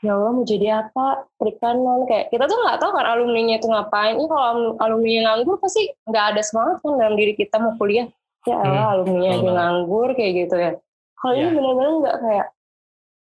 [0.00, 1.24] ya Allah mau jadi apa?
[1.36, 4.14] Perikanan kayak kita tuh nggak tahu kan alumni-nya itu ngapain.
[4.14, 4.44] Ini kalau
[4.76, 8.06] alumni yang nganggur pasti nggak ada semangat kan dalam diri kita mau kuliah.
[8.44, 9.54] Ya Allah Hmm, alumni betul aja banget.
[9.56, 10.72] nganggur kayak gitu ya.
[11.16, 11.50] Kalau ini Iya.
[11.50, 12.46] benar-benar nggak kayak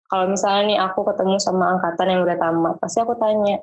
[0.05, 3.55] kalau misalnya nih aku ketemu sama angkatan yang udah tamat pasti aku tanya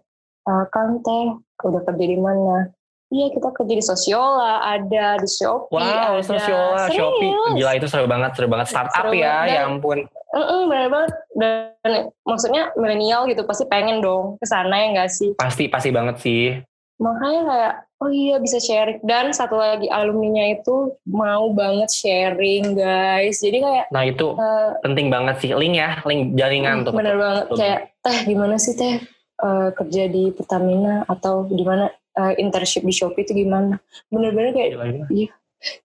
[0.46, 1.26] "Eh, Kang teh
[1.58, 2.70] udah kerja di mana
[3.06, 7.30] Iya kita kerja di Sosiola, ada di Shopee, Wow, ada Sosiola, Shopee.
[7.30, 7.54] Serius.
[7.54, 8.66] Gila itu seru banget, seru banget.
[8.66, 9.54] Startup Seru ya, banget.
[9.54, 9.98] ya ampun.
[10.34, 11.12] Mm-mm, bener banget.
[11.38, 11.92] Dan
[12.26, 15.30] maksudnya milenial gitu pasti pengen dong ke sana ya nggak sih?
[15.38, 16.58] Pasti, pasti banget sih.
[16.98, 23.38] Makanya kayak oh iya bisa sharing dan satu lagi alumninya itu mau banget sharing guys.
[23.38, 25.54] Jadi kayak Nah itu eh, penting banget sih.
[25.54, 26.90] Link ya, link jaringan tuh.
[26.90, 28.98] bener banget kayak teh gimana sih teh
[29.38, 31.86] eh, kerja di Pertamina atau gimana
[32.16, 33.76] eh, internship di Shopee itu gimana?
[34.08, 35.34] Bener-bener kayak Gila, gila.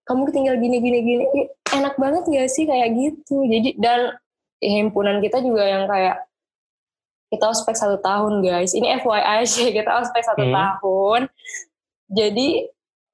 [0.04, 1.26] kamu tinggal gini gini gini
[1.72, 4.00] enak banget gak sih kayak gitu jadi dan
[4.60, 6.28] himpunan kita juga yang kayak
[7.32, 10.54] kita ospek satu tahun guys ini FYI aja kita ospek satu Hmm.
[10.54, 11.22] tahun
[12.12, 12.48] jadi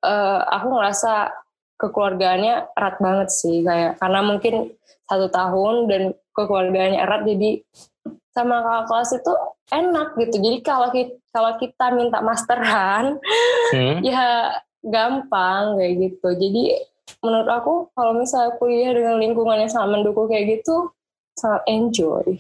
[0.02, 1.30] eh, aku ngerasa
[1.78, 4.74] kekeluargaannya erat banget sih kayak karena mungkin
[5.06, 6.02] satu tahun dan
[6.34, 7.62] kekeluargaannya erat jadi
[8.34, 9.34] sama kakak kelas itu
[9.72, 13.20] enak gitu jadi kalau kita kalau kita minta masteran
[13.68, 14.00] Hmm.
[14.00, 16.64] ya gampang kayak gitu jadi
[17.20, 20.92] menurut aku kalau misalnya kuliah dengan lingkungan yang sangat mendukung kayak gitu
[21.36, 22.40] sangat enjoy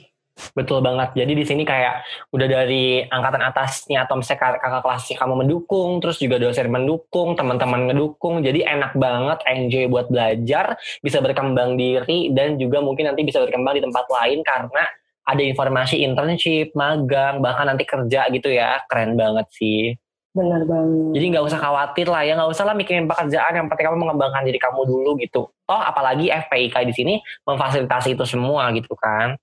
[0.53, 1.17] Betul banget.
[1.17, 5.89] Jadi di sini kayak udah dari angkatan atasnya atau misalnya kakak, kakak kelasnya kamu mendukung,
[5.97, 8.45] terus juga dosen mendukung, teman-teman ngedukung.
[8.45, 13.81] Jadi enak banget, enjoy buat belajar, bisa berkembang diri dan juga mungkin nanti bisa berkembang
[13.81, 14.85] di tempat lain karena
[15.27, 18.79] ada informasi internship, magang, bahkan nanti kerja gitu ya.
[18.87, 19.91] Keren banget sih.
[20.37, 23.57] bener banget Jadi nggak usah khawatir lah ya, nggak usah lah mikirin pekerjaan.
[23.57, 25.49] Yang penting kamu mengembangkan diri kamu dulu gitu.
[25.49, 27.13] Toh apalagi FPIK di sini
[27.43, 29.35] memfasilitasi itu semua gitu kan.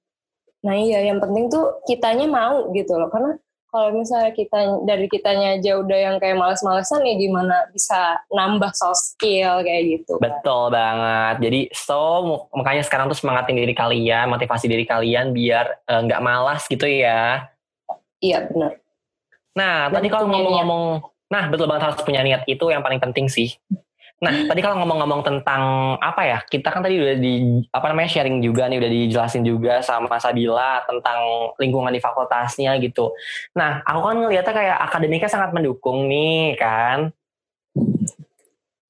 [0.64, 3.36] nah iya yang penting tuh kitanya mau gitu loh karena
[3.74, 9.18] kalau misalnya kita dari kitanya aja udah yang kayak males-malesan ya gimana bisa nambah soft
[9.18, 10.14] skill kayak gitu.
[10.22, 11.42] Betul banget.
[11.42, 12.22] Jadi so
[12.54, 16.86] makanya sekarang tuh semangatin diri kalian, motivasi diri kalian biar eh, nggak uh, malas gitu
[16.86, 17.50] ya.
[18.22, 18.78] Iya benar.
[19.58, 20.84] Nah Dan tadi kalau ngomong-ngomong,
[21.26, 23.58] nah betul banget harus punya niat itu yang paling penting sih.
[24.22, 25.62] Nah, tadi kalau ngomong-ngomong tentang
[25.98, 29.82] apa ya, kita kan tadi udah di apa namanya sharing juga nih, udah dijelasin juga
[29.82, 33.10] sama Sabila tentang lingkungan di fakultasnya gitu.
[33.58, 37.10] Nah, aku kan ngeliatnya kayak akademiknya sangat mendukung nih kan.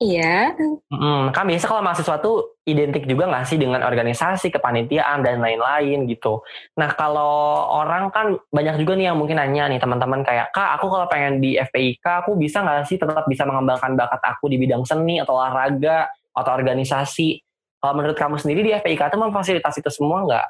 [0.05, 0.53] Iya.
[0.93, 6.05] Hmm, kan biasa kalau mahasiswa tuh identik juga nggak sih dengan organisasi, kepanitiaan dan lain-lain
[6.05, 6.45] gitu.
[6.77, 10.93] Nah kalau orang kan banyak juga nih yang mungkin nanya nih teman-teman kayak kak aku
[10.93, 14.85] kalau pengen di FPIK aku bisa nggak sih tetap bisa mengembangkan bakat aku di bidang
[14.85, 17.41] seni atau olahraga atau organisasi.
[17.81, 20.47] Kalau menurut kamu sendiri di FPIK itu memfasilitasi itu semua nggak?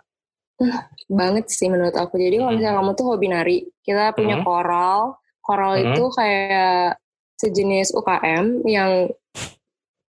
[0.55, 0.79] Uh,
[1.11, 2.19] banget sih menurut aku.
[2.19, 2.59] Jadi kalau hmm.
[2.59, 4.47] misalnya kamu tuh hobi nari, kita punya hmm.
[4.47, 5.19] koral.
[5.43, 5.85] Koral hmm.
[5.93, 7.04] itu kayak
[7.45, 9.13] sejenis UKM yang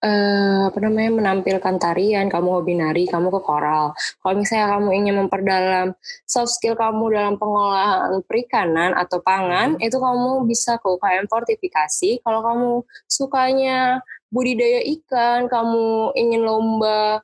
[0.06, 3.92] uh, apa namanya menampilkan tarian, kamu hobi nari, kamu ke koral.
[4.24, 5.88] Kalau misalnya kamu ingin memperdalam
[6.24, 9.84] soft skill kamu dalam pengolahan perikanan atau pangan, hmm.
[9.84, 12.24] itu kamu bisa ke UKM fortifikasi.
[12.24, 12.72] Kalau kamu
[13.10, 17.20] sukanya budidaya ikan, kamu ingin lomba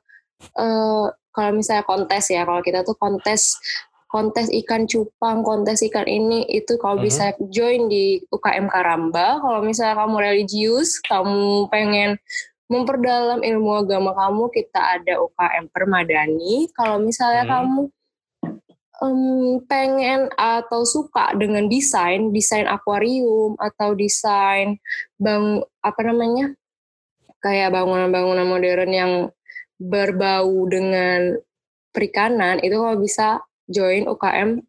[0.58, 3.56] uh, kalau misalnya kontes ya, kalau kita tuh kontes
[4.12, 7.06] kontes ikan cupang, kontes ikan ini itu kalau hmm.
[7.08, 9.40] bisa join di UKM Karamba.
[9.40, 12.20] Kalau misalnya kamu religius, kamu pengen
[12.72, 17.52] memperdalam ilmu agama kamu kita ada UKM Permadani kalau misalnya hmm.
[17.52, 17.82] kamu
[19.04, 24.80] um, pengen atau suka dengan desain desain akuarium atau desain
[25.20, 26.56] bang apa namanya
[27.44, 29.12] kayak bangunan-bangunan modern yang
[29.76, 31.36] berbau dengan
[31.92, 34.60] perikanan itu kalau bisa join UKM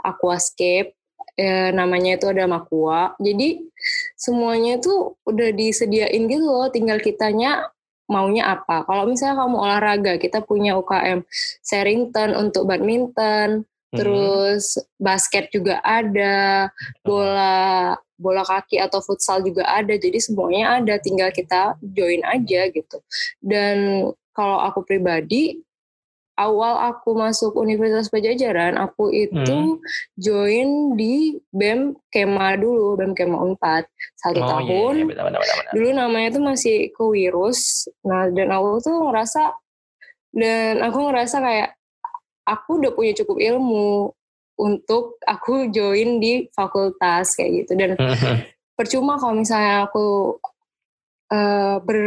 [0.00, 0.94] Aquascape
[1.40, 3.16] ya, namanya itu ada Makua.
[3.16, 3.64] Jadi
[4.16, 7.72] semuanya itu udah disediain gitu loh, tinggal kitanya
[8.10, 8.82] maunya apa.
[8.84, 11.22] Kalau misalnya kamu olahraga, kita punya UKM
[11.62, 13.96] Serrington untuk badminton, hmm.
[13.96, 16.68] terus basket juga ada,
[17.06, 19.96] bola bola kaki atau futsal juga ada.
[19.96, 22.98] Jadi semuanya ada, tinggal kita join aja gitu.
[23.40, 25.62] Dan kalau aku pribadi
[26.40, 29.84] awal aku masuk Universitas Pajajaran, aku itu hmm.
[30.16, 33.84] join di BEM Kema dulu, BEM Kema 4.
[34.16, 34.64] Satu oh, iya, tahun.
[34.64, 35.72] Iya, iya, benar, benar, benar.
[35.76, 37.60] Dulu namanya tuh masih kewirus.
[38.08, 39.42] Nah, dan aku tuh ngerasa,
[40.32, 41.70] dan aku ngerasa kayak,
[42.48, 44.08] aku udah punya cukup ilmu
[44.56, 47.72] untuk aku join di fakultas kayak gitu.
[47.76, 48.00] Dan
[48.80, 50.40] percuma kalau misalnya aku
[51.30, 52.00] uh, ber,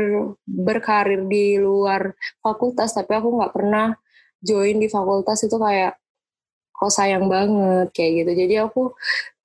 [0.46, 3.93] berkarir di luar fakultas tapi aku nggak pernah
[4.44, 5.96] join di fakultas itu kayak
[6.76, 8.92] kok sayang banget kayak gitu jadi aku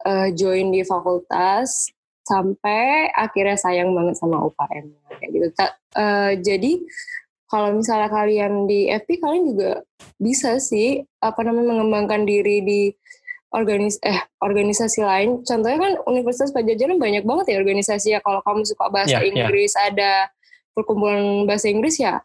[0.05, 1.95] uh, join di fakultas
[2.27, 5.47] sampai akhirnya sayang banget sama UKM kayak gitu
[5.97, 6.73] uh, jadi
[7.49, 9.73] kalau misalnya kalian di FP kalian juga
[10.21, 12.81] bisa sih apa namanya mengembangkan diri di
[13.57, 18.69] organis eh organisasi lain contohnya kan Universitas Pajajaran banyak banget ya organisasi ya kalau kamu
[18.69, 19.29] suka bahasa yeah, ya.
[19.33, 19.89] Inggris yeah.
[19.89, 20.13] ada
[20.77, 22.21] perkumpulan bahasa Inggris ya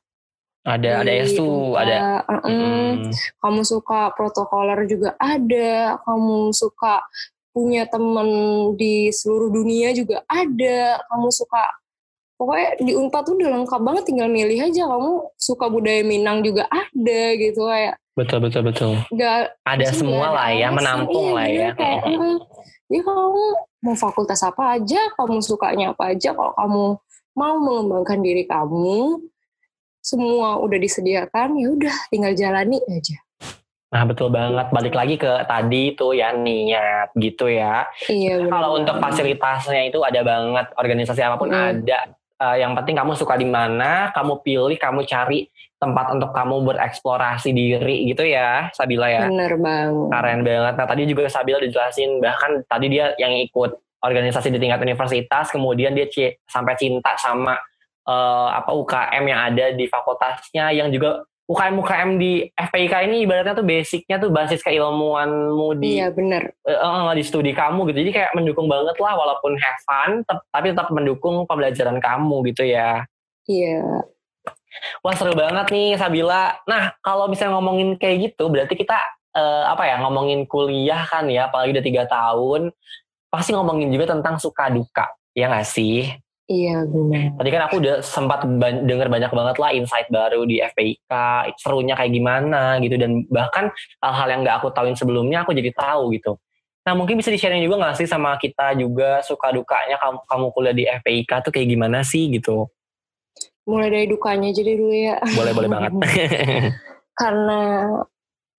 [0.64, 2.24] ada ada ada.
[2.24, 2.92] Uh, mm.
[3.44, 6.00] Kamu suka protokoler juga ada.
[6.08, 7.04] Kamu suka
[7.52, 8.28] punya temen
[8.80, 11.04] di seluruh dunia juga ada.
[11.12, 11.84] Kamu suka
[12.44, 16.68] pokoknya di Unpad tuh udah lengkap banget tinggal milih aja kamu suka budaya Minang juga
[16.68, 21.70] ada gitu kayak betul betul betul Gak, ada semua lah ya menampung iya, lah ya
[21.74, 22.38] kayak, mm,
[23.00, 23.46] kamu
[23.80, 26.84] mau fakultas apa aja kamu sukanya apa aja kalau kamu
[27.34, 29.24] mau mengembangkan diri kamu
[30.04, 33.18] semua udah disediakan ya udah tinggal jalani aja
[33.94, 37.86] Nah betul banget balik lagi ke tadi tuh ya niat gitu ya.
[38.10, 38.50] Iya.
[38.50, 41.86] Kalau untuk fasilitasnya itu ada banget organisasi apa pun hmm.
[41.86, 42.00] ada.
[42.42, 47.54] Uh, yang penting kamu suka di mana, kamu pilih, kamu cari tempat untuk kamu bereksplorasi
[47.54, 49.30] diri gitu ya, Sabila ya.
[49.30, 50.10] Bener banget.
[50.10, 50.74] Keren banget.
[50.74, 55.94] Nah tadi juga Sabila dijelasin bahkan tadi dia yang ikut organisasi di tingkat universitas, kemudian
[55.94, 56.10] dia
[56.50, 57.56] sampai cinta sama
[58.08, 63.52] uh, apa UKM yang ada di fakultasnya yang juga UKM UKM di FPIK ini ibaratnya
[63.52, 68.00] tuh basicnya tuh basis keilmuanmu di iya benar uh, di studi kamu gitu.
[68.00, 70.24] Jadi kayak mendukung banget lah walaupun have fun
[70.56, 73.04] tapi tetap mendukung pembelajaran kamu gitu ya.
[73.44, 74.08] Iya.
[75.04, 76.64] Wah seru banget nih Sabila.
[76.64, 78.96] Nah kalau misalnya ngomongin kayak gitu berarti kita
[79.36, 82.72] uh, apa ya ngomongin kuliah kan ya apalagi udah tiga tahun
[83.28, 86.08] pasti ngomongin juga tentang suka duka ya nggak sih
[86.44, 87.40] Iya benar.
[87.40, 91.12] Tadi kan aku udah sempat ban denger banyak banget lah insight baru di FPIK,
[91.56, 93.72] serunya kayak gimana gitu dan bahkan
[94.04, 96.36] hal-hal yang nggak aku tahuin sebelumnya aku jadi tahu gitu.
[96.84, 100.76] Nah mungkin bisa di-sharing juga gak sih sama kita juga suka dukanya kamu, kamu kuliah
[100.76, 102.68] di FPIK tuh kayak gimana sih gitu?
[103.64, 105.16] Mulai dari dukanya jadi dulu ya.
[105.24, 105.92] Boleh boleh banget.
[107.24, 107.88] Karena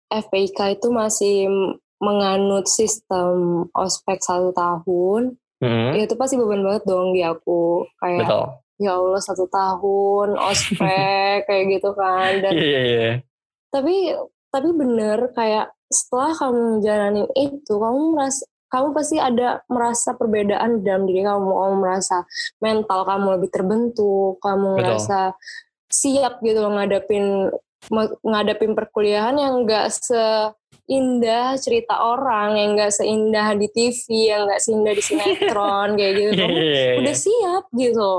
[0.08, 1.52] FPIK itu masih
[2.00, 7.86] menganut sistem ospek satu tahun, Hmm, ya itu pasti beban banget dong di aku.
[8.02, 8.44] Kayak betul.
[8.82, 12.30] ya Allah satu tahun ospek kayak gitu kan.
[12.42, 13.12] Dan Iya iya iya.
[13.70, 14.14] tapi
[14.50, 18.42] tapi bener kayak setelah kamu jalanin itu kamu merasa
[18.74, 22.26] kamu pasti ada merasa perbedaan dalam diri kamu kamu merasa
[22.58, 24.78] mental kamu lebih terbentuk kamu Betul.
[24.82, 25.20] merasa
[25.86, 27.54] siap gitu loh ngadepin
[28.26, 29.94] ngadepin perkuliahan yang enggak
[30.84, 36.30] seindah cerita orang yang enggak seindah di TV yang enggak seindah di sinetron kayak gitu
[36.36, 36.94] Iya kamu iya iya.
[37.00, 38.12] udah siap gitu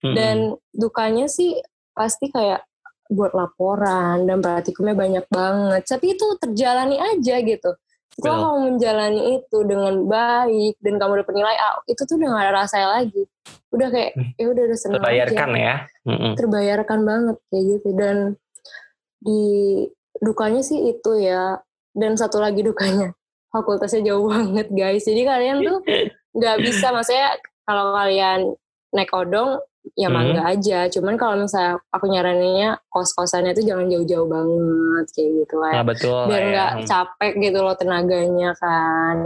[0.00, 0.36] dan
[0.72, 1.60] dukanya sih
[1.92, 2.64] pasti kayak
[3.10, 7.70] buat laporan dan praktikumnya banyak banget tapi itu terjalani aja gitu
[8.10, 8.42] setelah Betul.
[8.42, 12.52] kamu menjalani itu dengan baik dan kamu udah penilai ah, itu tuh udah gak ada
[12.64, 13.22] rasanya lagi
[13.70, 14.30] udah kayak Hmm.
[14.34, 15.62] ya udah udah seneng terbayarkan aja.
[15.62, 15.74] ya.
[16.10, 16.32] Mm-mm.
[16.34, 18.16] terbayarkan banget kayak gitu dan
[19.20, 19.42] di
[20.18, 21.60] dukanya sih itu ya
[22.00, 23.12] dan satu lagi dukanya
[23.48, 25.78] fakultasnya jauh banget guys jadi kalian tuh
[26.32, 28.56] nggak bisa maksudnya kalau kalian
[28.90, 29.60] naik odong
[29.92, 30.14] ya Hmm.
[30.14, 35.72] mangga aja cuman kalau misalnya aku nyaraninnya kos-kosannya tuh jangan jauh-jauh banget kayak gitu Nah
[35.72, 36.20] kan betul.
[36.26, 36.48] biar lah ya.
[36.48, 39.16] nggak capek gitu loh tenaganya kan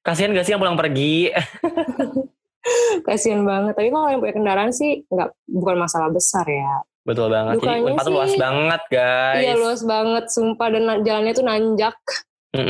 [0.00, 1.32] Kasihan gak sih yang pulang pergi?
[3.04, 7.54] kasian banget tapi kalau yang punya kendaraan sih nggak bukan masalah besar ya Betul banget.
[7.54, 9.42] Jadi Dukanya Unpad tuh luas sih- banget guys.
[9.42, 11.96] iya luas banget sumpah dan jalannya tuh nanjak.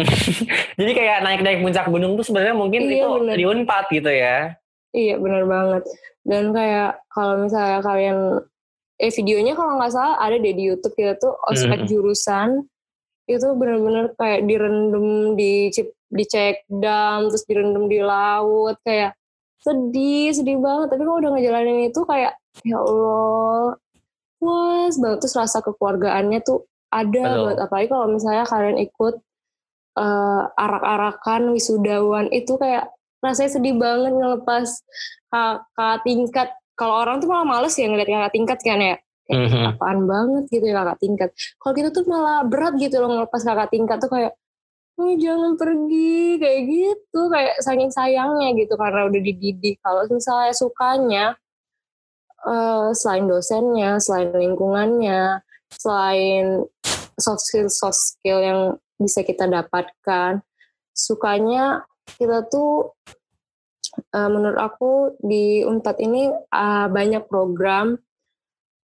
[0.75, 3.35] Jadi kayak naik-naik puncak gunung tuh sebenarnya mungkin Iya, itu bener.
[3.37, 4.39] di Unpad gitu ya.
[4.91, 5.83] Iya benar banget.
[6.21, 8.19] Dan kayak kalau misalnya kalian
[8.97, 11.89] eh videonya kalau nggak salah ada deh di YouTube kita tuh ospek Hmm.
[11.89, 12.49] jurusan
[13.25, 19.19] itu benar-benar kayak direndam di cip- dicek dam terus direndam di laut kayak
[19.59, 23.75] sedih sedih banget tapi kalau udah ngejalanin itu kayak ya Allah
[24.45, 25.19] puas banget.
[25.25, 27.25] Terus rasa kekeluargaannya tuh ada Betul.
[27.25, 27.57] banget.
[27.65, 29.15] Apalagi kalau misalnya kalian ikut
[29.95, 32.91] eh, arak-arakan wisudawan itu kayak
[33.23, 34.67] rasanya sedih banget ngelepas
[35.31, 36.49] kakak tingkat.
[36.75, 38.97] Kalau orang tuh malah males ya ngeliat kakak tingkat kan ya.
[39.25, 39.65] Kayak, Mhm.
[39.73, 41.31] apaan banget gitu ya kakak tingkat.
[41.57, 44.33] Kalau kita tuh malah berat gitu loh ngelepas kakak tingkat tuh kayak
[44.95, 47.21] oh, jangan pergi kayak gitu.
[47.31, 49.79] Kayak saking sayangnya gitu karena udah dididik.
[49.79, 51.25] Kalau misalnya sukanya
[52.47, 55.41] eh, selain dosennya selain lingkungannya
[55.73, 56.65] selain
[57.19, 58.61] soft skill soft skill yang
[59.01, 60.45] bisa kita dapatkan
[60.95, 61.83] sukanya
[62.21, 62.95] kita tuh
[64.15, 67.99] eh, menurut aku di Unpad ini eh, banyak program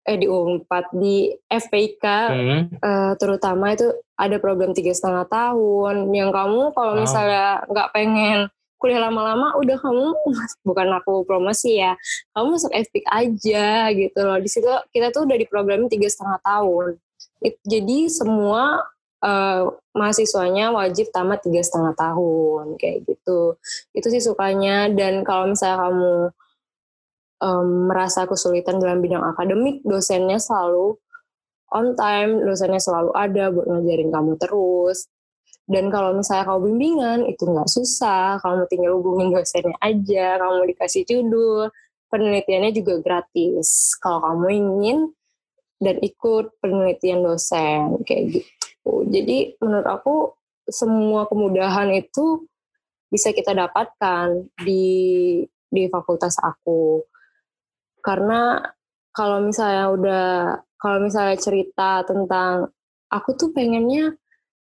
[0.03, 2.61] eh di Unpad di FPIK Hmm.
[2.75, 3.87] eh, terutama itu
[4.19, 8.51] ada program tiga setengah tahun yang kamu kalau misalnya nggak pengen
[8.83, 10.11] kuliah lama-lama udah kamu
[10.67, 11.95] bukan aku promosi ya
[12.35, 14.37] kamu masuk FPIK aja gitu loh.
[14.43, 16.99] Di situ kita tuh udah di program tiga setengah tahun.
[17.39, 18.83] It- jadi semua
[19.23, 19.63] eh,
[19.95, 23.55] mahasiswanya wajib tamat tiga setengah tahun kayak gitu.
[23.95, 24.91] Itu sih sukanya.
[24.91, 26.13] Dan kalau misalnya kamu
[27.43, 30.99] em, merasa kesulitan dalam bidang akademik dosennya selalu
[31.73, 35.09] on time, dosennya selalu ada buat ngajarin kamu terus.
[35.63, 38.37] Dan kalau misalnya kamu bimbingan, itu nggak susah.
[38.43, 41.71] Kamu tinggal hubungin dosennya aja, kamu dikasih judul.
[42.11, 43.95] Penelitiannya juga gratis.
[43.97, 44.99] Kalau kamu ingin
[45.79, 48.91] dan ikut penelitian dosen, kayak gitu.
[49.07, 50.15] Jadi menurut aku
[50.67, 52.47] semua kemudahan itu
[53.11, 54.85] bisa kita dapatkan di
[55.73, 57.03] di fakultas aku.
[58.03, 58.59] Karena
[59.15, 60.29] kalau misalnya udah
[60.77, 62.67] kalau misalnya cerita tentang
[63.07, 64.17] aku tuh pengennya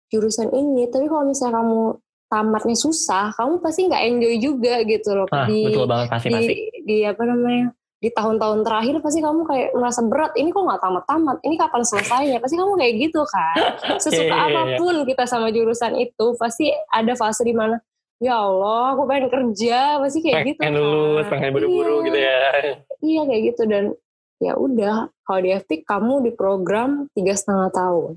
[0.08, 1.80] jurusan ini, tapi kalau misalnya kamu
[2.26, 6.34] tamatnya susah, kamu pasti nggak enjoy juga gitu loh Ah, di betul banget pasti di,
[6.34, 6.54] pasti.
[6.82, 7.66] di apa namanya
[7.98, 12.38] di tahun-tahun terakhir pasti kamu kayak merasa berat ini kok nggak tamat-tamat ini kapan selesainya
[12.38, 13.56] pasti kamu kayak gitu kan
[14.02, 14.54] sesuka Iya, iya, iya.
[14.54, 17.80] apa pun kita sama jurusan itu pasti ada fase di mana
[18.18, 21.30] ya Allah aku pengen kerja pasti kayak gitu pengen lulus, kan.
[21.32, 22.04] pengen buru-buru Iya.
[22.04, 22.38] gitu ya.
[23.08, 23.84] Iya kayak gitu dan
[24.38, 28.12] ya udah kalau di FP kamu di program tiga setengah tahun.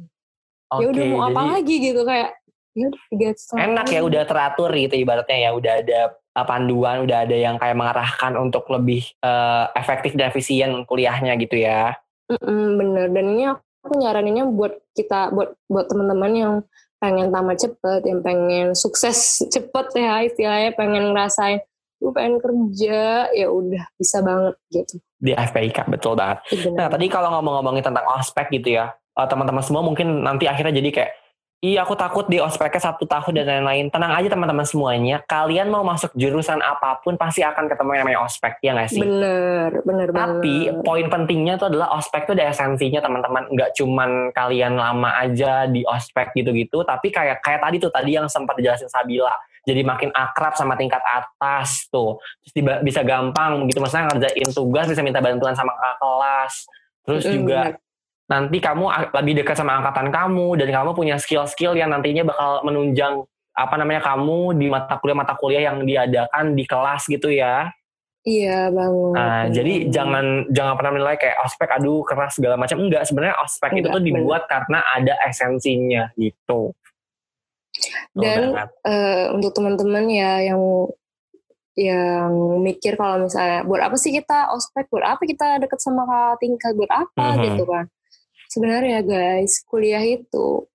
[0.80, 2.30] Ya udah mau apa jadi lagi gitu kayak
[2.72, 3.64] ya udah tiga setengah.
[3.68, 6.00] enak ya udah teratur gitu ibaratnya ya udah ada
[6.40, 11.60] uh, panduan, udah ada yang kayak mengarahkan untuk lebih uh, efektif dan efisien kuliahnya gitu
[11.60, 12.00] ya.
[12.32, 16.54] Mm-mm, bener dan ini aku nyaraninnya buat kita buat buat teman-teman yang
[17.02, 21.60] pengen tamat cepet, yang pengen sukses cepet ya istilahnya pengen ngerasain
[22.02, 24.98] gue pengen kerja ya udah bisa banget gitu.
[25.22, 26.42] Di FPIK, betul banget.
[26.50, 30.80] Itu Nah tadi kalau ngomong-ngomongin tentang ospek gitu ya, uh, teman-teman semua mungkin nanti akhirnya
[30.80, 31.12] jadi kayak
[31.62, 33.94] Iya, aku takut di ospeknya satu tahun dan lain-lain.
[33.94, 35.22] Tenang aja teman-teman semuanya.
[35.30, 38.98] Kalian mau masuk jurusan apa pun pasti akan ketemu yang namanya ospek, ya nggak sih?
[38.98, 40.82] Bener, bener Tapi banget.
[40.82, 43.46] poin pentingnya itu adalah ospek itu ada esensinya teman-teman.
[43.54, 48.26] Nggak cuman kalian lama aja di ospek gitu-gitu, tapi kayak kayak tadi tuh tadi yang
[48.26, 49.38] sempat dijelasin Sabila.
[49.62, 52.18] Jadi makin akrab sama tingkat atas tuh.
[52.42, 53.78] Terus tiba, bisa gampang gitu.
[53.78, 56.54] Maksudnya ngerjain tugas bisa minta bantuan sama kakak kelas.
[57.06, 57.91] Terus juga bener.
[58.32, 63.28] Nanti kamu lebih dekat sama angkatan kamu dan kamu punya skill-skill yang nantinya bakal menunjang
[63.52, 67.68] apa namanya kamu di mata kuliah-mata kuliah yang diadakan di kelas gitu ya.
[68.24, 69.12] Iya banget.
[69.18, 72.78] Nah, bener jadi jangan jangan pernah menilai kayak ospek aduh keras segala macam.
[72.80, 76.72] Enggak, sebenarnya ospek itu tuh dibuat karena ada esensinya gitu.
[78.14, 78.56] Dan
[78.86, 80.62] eh, untuk teman-teman ya yang
[81.76, 86.38] yang mikir kalau misalnya buat apa sih kita ospek, buat apa kita deket sama kakak
[86.44, 87.44] tingkat, buat apa Mhm.
[87.48, 87.86] gitu kan.
[88.52, 90.68] Sebenarnya guys, kuliah itu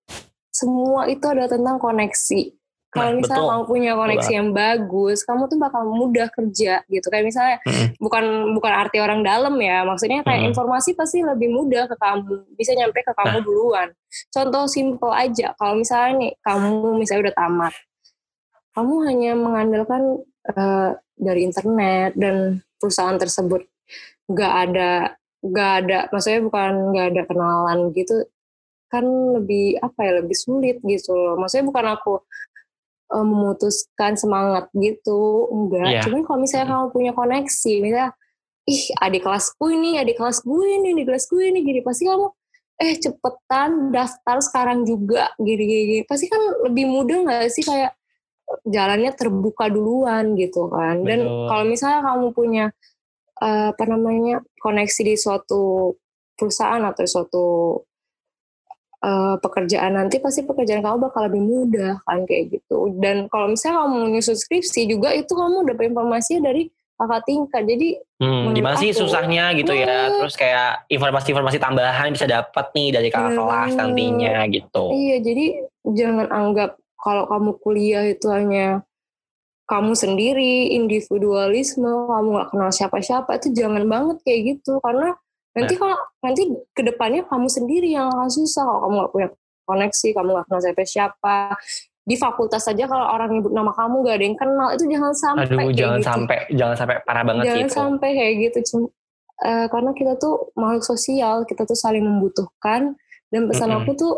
[0.49, 2.57] semua itu adalah tentang koneksi.
[2.89, 3.53] Kalau Nah, misalnya betul.
[3.53, 7.07] kamu punya koneksi yang bagus, kamu tuh bakal mudah kerja gitu.
[7.13, 8.01] Kayak misalnya Mm-mm.
[8.01, 8.25] bukan
[8.57, 10.51] bukan arti orang dalam ya, maksudnya kayak Mm-mm.
[10.57, 13.93] informasi pasti lebih mudah ke kamu, bisa nyampe ke kamu duluan.
[14.33, 17.75] Contoh simple aja, kalau misalnya nih kamu misalnya udah tamat,
[18.73, 20.03] kamu hanya mengandalkan
[20.57, 23.61] eh, dari internet dan perusahaan tersebut
[24.33, 28.17] nggak ada nggak ada, maksudnya bukan nggak ada kenalan gitu,
[28.93, 29.05] kan
[29.41, 31.35] lebih apa ya lebih sulit gitu loh.
[31.41, 32.13] Maksudnya bukan aku
[33.15, 35.91] eh, memutuskan semangat gitu, enggak.
[35.91, 36.03] Iya.
[36.07, 38.11] Cuman kalau misalnya kamu punya koneksi, misalnya
[38.67, 42.27] ih adik kelasku ini, adik kelas gue ini, adik kelas gue ini, gini pasti kamu
[42.77, 46.03] eh cepetan daftar sekarang juga gini gini, gini.
[46.05, 47.97] pasti kan lebih mudah nggak sih kayak
[48.69, 52.65] jalannya terbuka duluan gitu kan dan kalau misalnya kamu punya
[53.43, 55.93] eh, apa namanya koneksi di suatu
[56.37, 57.45] perusahaan atau suatu
[59.05, 63.85] eh, pekerjaan nanti pasti pekerjaan kamu bakal lebih mudah kan kayak gitu dan kalau misalnya
[63.85, 68.97] kamu menyusun skripsi juga itu kamu dapat informasinya dari kakak tingkat jadi Hmm, gimana sih
[68.97, 70.09] aku, susahnya gitu ya?
[70.09, 70.25] banget.
[70.25, 74.85] Terus kayak informasi-informasi tambahan bisa dapat nih dari kakak Bener kelas nantinya gitu.
[74.89, 75.47] Iya, jadi
[75.85, 78.81] jangan anggap kalau kamu kuliah itu hanya
[79.67, 84.79] kamu sendiri, individualisme, kamu nggak kenal siapa-siapa, itu jangan banget kayak gitu.
[84.79, 85.11] Karena
[85.53, 85.81] nanti Nah.
[85.83, 89.29] kalau nanti ke depannya kamu sendiri yang akan susah kalau kamu nggak punya
[89.67, 91.37] koneksi, kamu nggak kenal siapa-siapa.
[92.07, 95.43] Di fakultas saja kalau orang nyebut nama kamu gak ada yang kenal, itu jangan sampai
[95.43, 96.07] Aduh, kayak jangan gitu.
[96.07, 97.75] sampai jangan sampai parah banget jangan itu.
[97.75, 98.93] sampai kayak gitu Cum-
[99.43, 102.95] eh, karena kita tuh makhluk sosial kita tuh saling membutuhkan
[103.35, 103.83] dan pesan Mm-mm.
[103.83, 104.15] aku tuh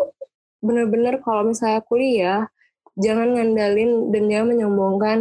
[0.61, 2.53] bener-bener kalau misalnya kuliah
[3.01, 5.19] jangan ngandalin dan jangan menyombongkan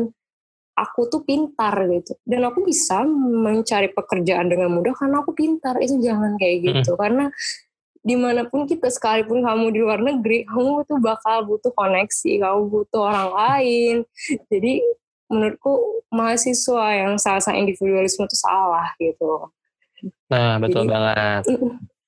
[0.78, 2.13] aku tuh pintar gitu.
[2.21, 6.93] Dan aku bisa mencari pekerjaan dengan mudah karena aku pintar itu jangan kayak gitu.
[6.93, 7.34] Karena
[8.05, 12.61] di mana pun kita sekalipun kamu di luar negeri kamu tuh bakal butuh koneksi kamu
[12.69, 13.95] butuh orang lain.
[14.53, 14.86] Jadi
[15.28, 19.51] menurutku mahasiswa yang salah individualisme itu salah gitu.
[20.32, 21.41] Nah, betul Jadi- banget.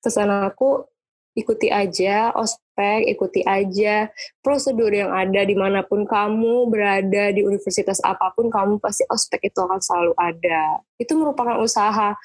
[0.00, 0.88] pesan aku
[1.36, 4.10] ikuti aja ospek ikuti aja
[4.42, 9.50] prosedur yang ada di mana pun kamu berada di universitas apa pun kamu pasti ospek
[9.50, 10.82] itu akan selalu ada.
[10.98, 12.18] Itu merupakan usaha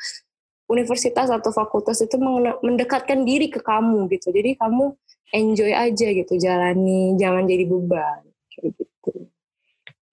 [0.66, 2.18] universitas atau fakultas itu
[2.66, 4.34] mendekatkan diri ke kamu gitu.
[4.34, 4.98] Jadi kamu
[5.34, 8.22] enjoy aja gitu jalani jangan jadi beban
[8.54, 9.28] kayak gitu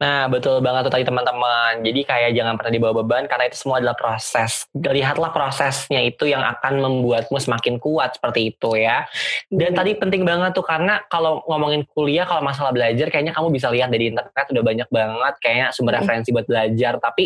[0.02, 1.78] Nah, betul banget tuh tadi teman-teman.
[1.86, 4.66] Jadi kayak jangan pernah dibawa beban karena itu semua adalah proses.
[4.74, 9.06] Lihatlah prosesnya itu yang akan membuatmu semakin kuat seperti itu ya.
[9.46, 9.78] Dan Bener.
[9.78, 13.94] tadi penting banget tuh karena kalau ngomongin kuliah, kalau masalah belajar kayaknya kamu bisa lihat
[13.94, 15.98] dari internet udah banyak banget kayaknya sumber Mm.
[16.02, 16.92] referensi buat belajar.
[16.98, 17.24] Tapi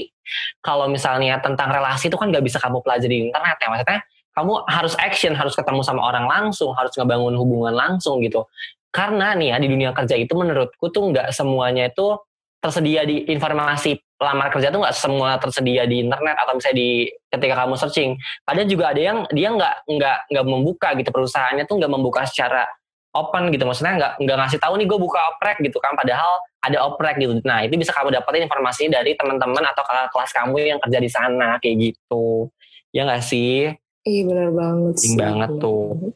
[0.61, 3.69] kalau misalnya tentang relasi itu kan gak bisa kamu pelajari di internet ya.
[3.73, 4.01] Maksudnya
[4.37, 8.45] kamu harus action, harus ketemu sama orang langsung, harus ngebangun hubungan langsung gitu.
[8.93, 12.21] Karena nih ya di dunia kerja itu menurutku tuh nggak semuanya itu
[12.61, 16.91] tersedia di informasi lamar kerja tuh nggak semua tersedia di internet atau misalnya di
[17.29, 18.11] ketika kamu searching.
[18.49, 22.65] Kadang juga ada yang dia nggak nggak nggak membuka gitu perusahaannya tuh nggak membuka secara
[23.13, 23.69] open gitu.
[23.69, 25.93] Maksudnya nggak nggak ngasih tahu nih gue buka oprek gitu kan.
[25.93, 27.37] Padahal ada oprek gitu.
[27.45, 31.11] Nah itu bisa kamu dapetin informasinya dari teman-teman atau kakak kelas kamu yang kerja di
[31.13, 32.49] sana kayak gitu.
[32.97, 33.77] Ya nggak sih?
[34.07, 35.19] Iya benar banget sih.
[35.19, 36.15] banget tuh.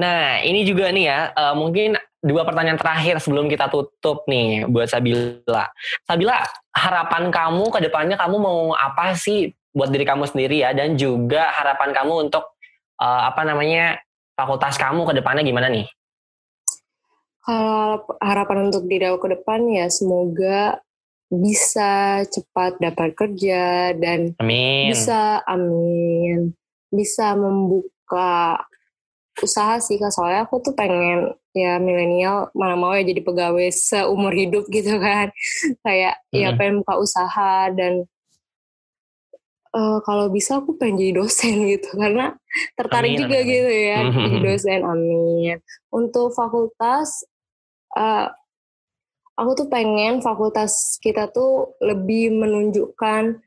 [0.00, 4.88] Nah, ini juga nih ya, eh, mungkin dua pertanyaan terakhir sebelum kita tutup nih buat
[4.88, 5.64] Sabila.
[6.04, 6.36] Sabila,
[6.76, 11.48] harapan kamu ke depannya kamu mau apa sih buat diri kamu sendiri ya dan juga
[11.56, 12.44] harapan kamu untuk
[13.00, 13.98] eh, apa namanya
[14.36, 15.88] fakultas kamu ke depannya gimana nih?
[17.40, 20.78] Kalau harapan untuk diri aku ke depan ya semoga
[21.30, 24.90] bisa cepat dapat kerja dan Amin.
[24.90, 26.50] bisa amin
[26.90, 28.58] bisa membuka
[29.42, 30.12] usaha sih kak.
[30.14, 35.28] Soalnya aku tuh pengen ya milenial mana mau ya jadi pegawai seumur hidup gitu kan.
[35.84, 36.56] Kayak ya Mhm.
[36.58, 38.04] pengen buka usaha dan
[39.70, 41.88] eh, kalau bisa aku pengen jadi dosen gitu.
[41.96, 42.34] Karena
[42.78, 44.44] tertarik Amin, juga amin, gitu ya Mhm, jadi mhm.
[44.46, 45.56] dosen amin.
[45.92, 47.08] Untuk fakultas
[47.98, 48.28] eh,
[49.40, 53.40] aku tuh pengen fakultas kita tuh lebih menunjukkan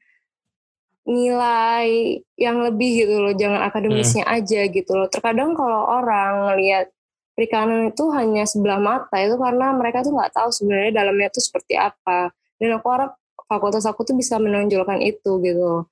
[1.03, 5.07] nilai yang lebih gitu loh jangan akademisnya aja gitu loh.
[5.11, 6.87] Terkadang kalau orang ngelihat
[7.33, 11.75] perikanan itu hanya sebelah mata itu karena mereka tuh nggak tahu sebenarnya dalamnya tuh seperti
[11.75, 12.31] apa.
[12.55, 15.85] Dan aku harap fakultas aku tuh bisa menonjolkan itu gitu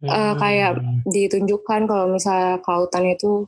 [0.00, 1.04] Eh, kayak Hmm.
[1.04, 3.44] ditunjukkan kalau misalnya kelautan itu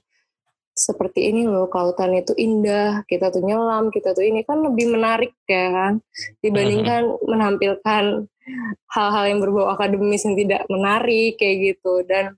[0.76, 5.32] seperti ini loh kelautan itu indah kita tuh nyelam kita tuh ini kan lebih menarik
[5.48, 5.92] ya kan
[6.44, 8.28] dibandingkan menampilkan
[8.92, 12.02] hal-hal yang berbau akademis yang tidak menarik kayak gitu.
[12.06, 12.36] Dan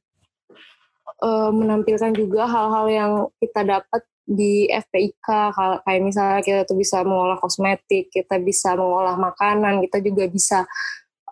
[1.23, 5.53] eh, menampilkan juga hal-hal yang kita dapat di FPIK
[5.85, 10.65] kayak misalnya kita tuh bisa mengolah kosmetik kita bisa mengolah makanan kita juga bisa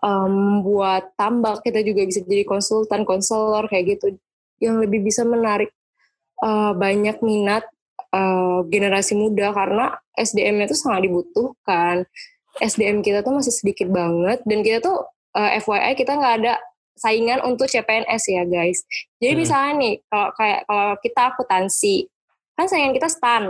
[0.04, 4.18] em, buat tambak kita juga bisa jadi konsultan konselor kayak gitu.
[4.60, 5.70] Yang lebih bisa menarik
[6.44, 7.64] eh, banyak minat
[8.12, 12.04] eh, generasi muda karena SDM-nya itu sangat dibutuhkan
[12.60, 14.42] SDM kita tuh masih sedikit banget.
[14.44, 16.54] Dan kita tuh eh, FYI kita nggak ada
[16.92, 18.84] saingan untuk CPNS ya guys.
[19.16, 19.40] Jadi Hmm.
[19.40, 21.96] misalnya nih kalau kayak kalau kita akuntansi
[22.52, 23.44] kan saingan kita STAN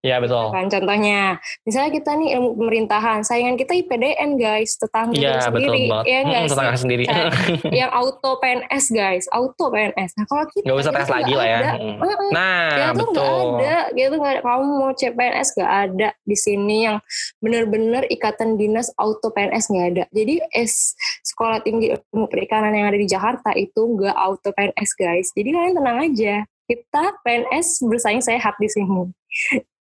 [0.00, 0.48] Ya betul.
[0.48, 1.36] kan contohnya
[1.68, 5.12] misalnya kita nih ilmu pemerintahan saingan kita IPDN guys tetangga
[5.52, 6.04] betul sendiri banget.
[6.08, 7.04] ya nggak sih tetangga sendiri.
[7.84, 11.40] Yang auto PNS guys auto PNS nah kalau kita Gak usah tes tuh lagi nggak
[11.44, 11.58] lah ya.
[11.60, 11.72] ada.
[11.76, 11.96] Mm.
[12.32, 13.48] Nah Kita tuh nggak betul.
[13.60, 14.40] ada, gitu nggak ada.
[14.40, 16.96] Kamu mau CPNS nggak ada di sini yang
[17.44, 20.04] benar-benar ikatan dinas auto PNS nggak ada.
[20.16, 20.96] Jadi es
[21.28, 25.28] sekolah tinggi ilmu perikanan yang ada di Jakarta itu nggak auto PNS guys.
[25.36, 26.34] Jadi kalian tenang aja.
[26.64, 29.10] Kita PNS bersaing sehat di sini.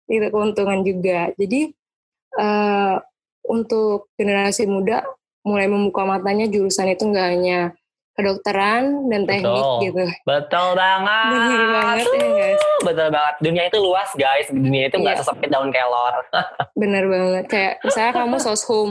[0.10, 1.30] Itu keuntungan juga.
[1.38, 1.70] Jadi
[2.36, 2.96] eh,
[3.46, 5.06] untuk generasi muda
[5.46, 7.60] mulai membuka matanya jurusan itu nggak hanya
[8.20, 9.80] kedokteran dan teknik Betul.
[9.88, 10.04] gitu.
[10.28, 11.32] Betul banget.
[11.32, 12.64] Bener banget ya guys.
[12.84, 13.36] Betul banget.
[13.40, 14.48] Dunia itu luas guys.
[14.52, 15.22] Dunia itu nggak Iya.
[15.24, 16.14] sesempit daun kelor.
[16.82, 17.44] Bener banget.
[17.48, 18.90] Kayak misalnya kamu soshum,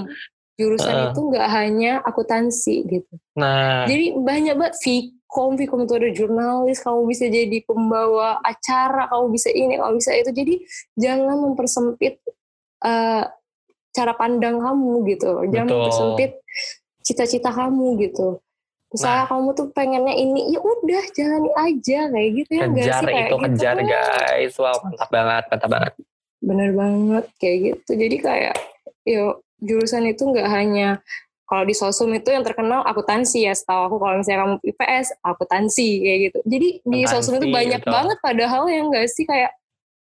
[0.57, 1.09] jurusan Heeh.
[1.12, 3.14] itu nggak hanya akuntansi gitu.
[3.37, 3.85] Nah.
[3.85, 4.75] Jadi banyak banget
[5.29, 10.16] Vkom, Vkom itu ada jurnalis, kamu bisa jadi pembawa acara, kamu bisa ini, kamu bisa
[10.16, 10.33] itu.
[10.33, 10.55] Jadi
[10.97, 12.16] jangan mempersempit
[12.81, 13.24] eh,
[13.93, 15.45] cara pandang kamu gitu.
[15.53, 15.76] Jangan Betul.
[15.85, 16.31] mempersempit
[17.05, 18.41] cita-cita kamu gitu.
[18.89, 19.29] Misalnya Nah.
[19.29, 23.20] kamu tuh pengennya ini, ya udah jalani aja kayak gitu ya nggak kejar sih kayak
[23.20, 23.45] itu gitu.
[23.45, 24.55] kejar guys.
[24.57, 25.45] Wow mantap banget.
[25.53, 25.93] Mantap banget.
[26.41, 27.91] Bener banget kayak gitu.
[28.01, 28.55] Jadi kayak
[29.05, 29.24] yo
[29.61, 30.89] jurusan itu nggak hanya
[31.49, 35.88] kalau di sosum itu yang terkenal akuntansi ya setahu aku kalau misalnya kamu IPS akuntansi
[35.99, 36.38] kayak gitu.
[36.44, 37.88] Jadi di sosum itu banyak betul.
[37.90, 39.57] banget padahal yang enggak sih kayak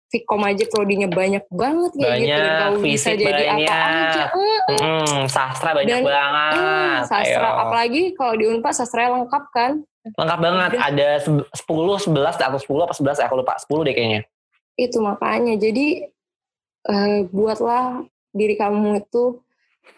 [0.08, 2.38] Vkom aja prodinya banyak banget kayak gitu.
[2.38, 3.70] Banyak, kamu bisa fisik jadi apa banyak.
[3.74, 4.24] aja.
[4.30, 6.54] Eh, Mm, sastra banyak Dan- banget.
[6.54, 7.60] eh, sastra Ayo.
[7.60, 9.72] apalagi kalau di Unpad sastra lengkap kan.
[10.14, 10.70] Lengkap banget.
[10.78, 13.58] Ada se- 10, 11 atau 10 apa 11 ya aku lupa.
[13.58, 14.22] 10 deh kayaknya.
[14.76, 15.58] Itu makanya.
[15.58, 16.06] Jadi
[16.84, 19.42] eh, buatlah diri kamu itu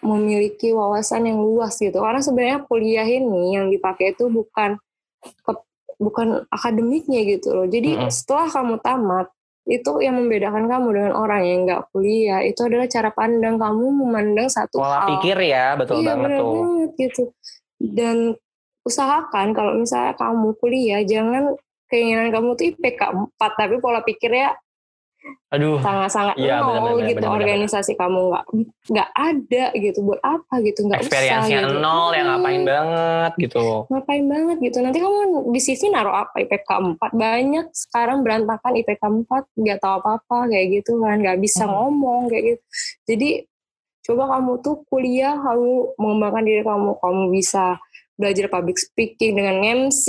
[0.02, 1.98] memiliki wawasan yang luas gitu.
[1.98, 4.78] Karena sebenarnya kuliah ini yang dipakai itu bukan
[5.22, 5.66] ke-
[5.98, 7.68] bukan akademiknya gitu loh.
[7.70, 8.12] Jadi Mm-mm.
[8.12, 9.28] setelah kamu tamat
[9.66, 14.46] itu yang membedakan kamu dengan orang yang nggak kuliah itu adalah cara pandang kamu memandang
[14.46, 15.10] satu Pola hal.
[15.18, 16.54] pikir ya, betul iya, banget benar tuh.
[16.54, 17.24] banget gitu.
[17.82, 18.18] Dan
[18.86, 21.58] usahakan kalau misalnya kamu kuliah jangan
[21.90, 24.54] keinginan kamu tuh IPK 4 tapi pola pikirnya
[25.50, 25.80] Aduh.
[25.80, 27.38] sangat-sangat Iya, nol benar-benar, gitu benar-benar.
[27.40, 28.20] organisasi kamu.
[28.28, 28.46] Nggak
[28.86, 30.00] nggak ada gitu.
[30.02, 30.80] Buat apa gitu?
[30.84, 31.76] Nggak usah Experience-nya gitu.
[31.80, 33.66] nol ya Hmm, ngapain banget gitu.
[33.88, 34.78] ngapain banget gitu.
[34.80, 35.20] Nanti kamu
[35.50, 36.36] di CV naruh apa?
[36.38, 41.18] IPK 4 banyak sekarang berantakan IPK 4 nggak tahu apa-apa kayak gitu kan.
[41.18, 41.74] Nggak bisa Hmm.
[41.74, 42.64] ngomong kayak gitu.
[43.08, 43.30] Jadi
[44.04, 46.92] coba kamu tuh kuliah kamu mengembangkan diri kamu.
[47.00, 47.80] Kamu bisa
[48.16, 50.06] belajar public speaking dengan MC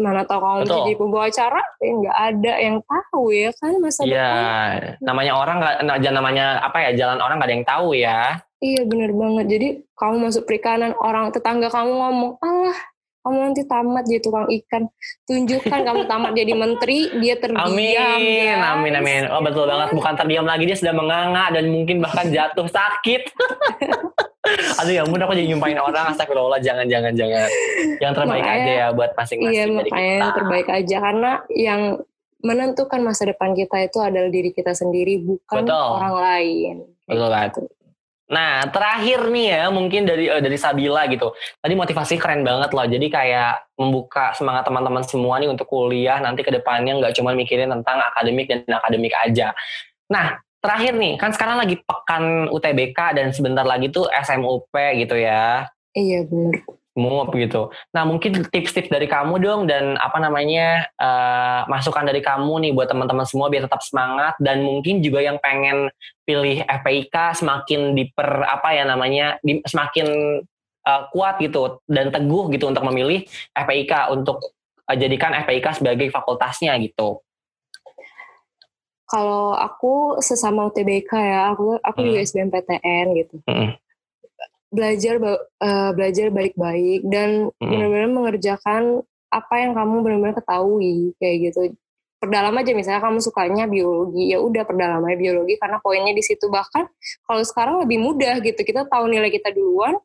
[0.00, 0.76] mana tahu kamu Betul.
[0.80, 5.56] jadi pembawa acara ya nggak ada yang tahu ya kan masa Iya, depan namanya orang
[5.60, 8.20] nggak, namanya apa ya, jalan orang nggak ada yang tahu ya.
[8.60, 9.46] Iya bener banget.
[9.48, 12.78] Jadi kamu masuk perikanan orang tetangga kamu ngomong, alah
[13.20, 14.82] kamu nanti tamat jadi tukang ikan.
[15.28, 17.68] Tunjukkan kamu tamat jadi menteri, dia terdiam.
[17.68, 18.64] Amin, guys.
[18.64, 19.22] amin, amin.
[19.28, 23.22] Oh betul banget, bukan terdiam lagi dia sudah menganga dan mungkin bahkan jatuh sakit.
[24.80, 27.44] Aduh ya ampun aku jadi nyumpahin orang astagfirullah jangan jangan jangan.
[28.00, 30.16] Yang terbaik Makanya- aja ya buat masing-masing Iya dari makanya kita.
[30.16, 31.80] yang terbaik aja karena yang
[32.40, 35.86] menentukan masa depan kita itu adalah diri kita sendiri bukan Betul.
[35.92, 36.76] orang lain.
[37.04, 37.52] Betul banget.
[38.30, 41.34] Nah, terakhir nih ya, mungkin dari uh, dari Sabila gitu.
[41.58, 42.86] Tadi motivasi keren banget loh.
[42.86, 47.74] Jadi kayak membuka semangat teman-teman semua nih untuk kuliah nanti ke depannya nggak cuma mikirin
[47.74, 49.50] tentang akademik dan akademik aja.
[50.06, 55.66] Nah, terakhir nih, kan sekarang lagi pekan UTBK dan sebentar lagi tuh SMUP gitu ya.
[55.98, 57.70] Iya, benar MUP gitu.
[57.94, 62.90] Nah mungkin tips-tips dari kamu dong dan apa namanya uh, masukan dari kamu nih buat
[62.90, 65.86] teman-teman semua biar tetap semangat dan mungkin juga yang pengen
[66.26, 70.40] pilih FPIK semakin diper apa ya namanya di, semakin
[70.82, 73.22] uh, kuat gitu dan teguh gitu untuk memilih
[73.54, 74.42] FPIK untuk
[74.90, 77.22] uh, jadikan FPIK sebagai fakultasnya gitu.
[79.10, 82.06] Kalau aku sesama UTBK ya, aku aku hmm.
[82.06, 83.36] juga SBMPTN gitu.
[83.46, 83.74] Hmm
[84.70, 87.68] belajar uh, belajar baik-baik dan hmm.
[87.68, 91.74] benar-benar mengerjakan apa yang kamu benar-benar ketahui kayak gitu.
[92.20, 96.46] Perdalam aja misalnya kamu sukanya biologi ya udah perdalam aja biologi karena poinnya di situ.
[96.46, 96.84] Bahkan
[97.26, 99.98] kalau sekarang lebih mudah gitu kita tahu nilai kita duluan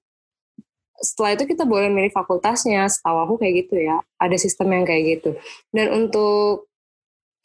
[0.95, 2.87] setelah itu kita boleh milih fakultasnya.
[2.87, 5.29] Setahu aku kayak gitu ya ada sistem yang kayak gitu.
[5.69, 6.71] Dan untuk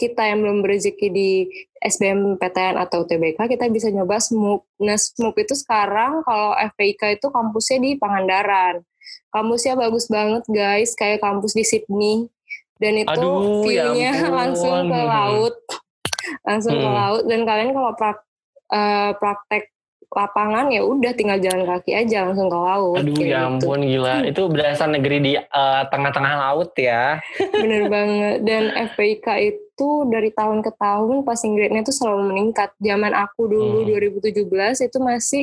[0.01, 1.31] kita yang belum berezeki di
[1.85, 4.65] SBMPTN atau TBK kita bisa nyoba SMUP.
[4.81, 8.81] Nah SMUP itu sekarang kalau FPIK itu kampusnya di Pangandaran.
[9.29, 12.33] Kampusnya bagus banget guys, kayak kampus di Sydney.
[12.81, 15.55] Dan itu Aduh, ya view-nya ya langsung ke laut.
[16.49, 16.83] Langsung hmm.
[16.83, 17.23] ke laut.
[17.29, 18.19] Dan kalian kalau prak,
[18.73, 19.69] uh, praktek
[20.11, 22.99] lapangan ya udah tinggal jalan kaki aja langsung ke laut.
[22.99, 23.47] Aduh ya gitu.
[23.47, 24.15] ampun gila.
[24.27, 27.23] Itu berasa negeri di uh, tengah-tengah laut ya.
[27.39, 28.43] Bener banget.
[28.43, 32.75] Dan FPIK itu dari tahun ke tahun passing grade-nya itu selalu meningkat.
[32.83, 34.19] Zaman aku dulu hmm.
[34.19, 35.43] 2017 itu masih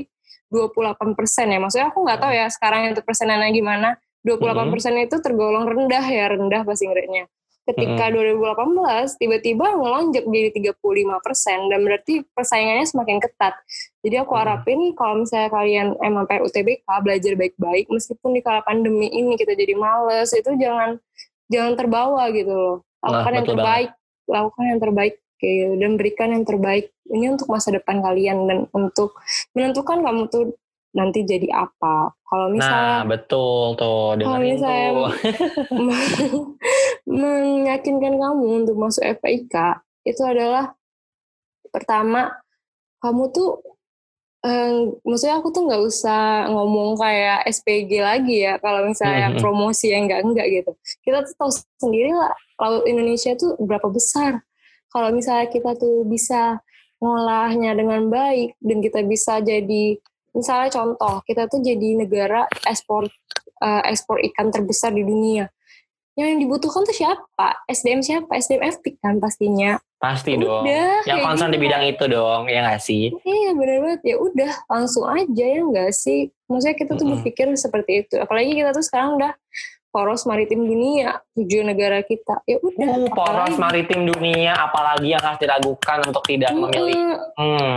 [0.51, 1.59] 28 persen ya.
[1.63, 3.89] Maksudnya aku nggak tahu ya sekarang itu persenannya gimana.
[4.27, 5.05] 28 persen hmm.
[5.07, 7.31] itu tergolong rendah ya, rendah passing grade-nya.
[7.67, 8.39] Ketika hmm.
[8.39, 10.79] 2018 tiba-tiba ngelonjak jadi 35
[11.19, 13.59] persen dan berarti persaingannya semakin ketat.
[14.07, 14.39] Jadi aku hmm.
[14.39, 19.51] harapin kalau misalnya kalian emang pengen UTBK belajar baik-baik meskipun di kala pandemi ini kita
[19.51, 20.95] jadi males itu jangan
[21.51, 22.77] jangan terbawa gitu loh.
[23.03, 24.31] Lakukan nah, yang terbaik, banget.
[24.31, 29.19] lakukan yang terbaik kayak dan berikan yang terbaik ini untuk masa depan kalian dan untuk
[29.51, 30.55] menentukan kamu tuh
[30.95, 32.15] nanti jadi apa.
[32.23, 34.15] Kalau misalnya Nah, betul tuh.
[34.23, 34.89] Kalau misalnya
[37.19, 40.71] meyakinkan kamu untuk masuk FPIK itu adalah
[41.75, 42.31] pertama
[43.03, 43.59] kamu tuh
[45.03, 49.41] maksudnya aku tuh nggak usah ngomong kayak SPG lagi ya kalau misalnya mm-hmm.
[49.43, 50.71] promosi yang enggak enggak gitu.
[51.03, 54.41] Kita tuh tahu sendiri lah laut Indonesia tuh berapa besar.
[54.87, 56.61] Kalau misalnya kita tuh bisa
[56.97, 60.01] ngolahnya dengan baik dan kita bisa jadi
[60.33, 63.09] misalnya contoh kita tuh jadi negara ekspor
[63.61, 65.49] uh, ekspor ikan terbesar di dunia
[66.17, 70.63] yang dibutuhkan tuh siapa SDM siapa SDM FP kan pastinya pasti udah, dong
[71.09, 71.53] yang konsen gitu.
[71.57, 75.61] di bidang itu dong ya nggak sih iya benar banget ya udah langsung aja ya
[75.65, 77.13] nggak sih maksudnya kita tuh mm -hmm.
[77.17, 79.33] berpikir seperti itu apalagi kita tuh sekarang udah
[79.89, 85.41] poros maritim dunia tujuh negara kita ya udah uh, poros maritim dunia apalagi yang harus
[85.41, 87.01] diragukan untuk tidak hmm, memilih
[87.33, 87.75] hmm.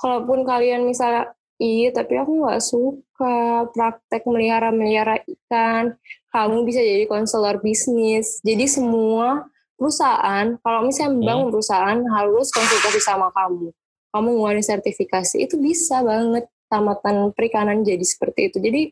[0.00, 1.28] kalaupun kalian misalnya
[1.60, 5.92] Iya, tapi aku nggak suka praktek melihara-melihara ikan.
[6.32, 8.40] Kamu bisa jadi konselor bisnis.
[8.40, 9.44] Jadi semua
[9.80, 11.54] perusahaan, kalau misalnya membangun hmm.
[11.56, 13.72] perusahaan harus konsultasi sama kamu.
[14.12, 18.58] Kamu ngeluarin sertifikasi, itu bisa banget tamatan perikanan jadi seperti itu.
[18.60, 18.82] Jadi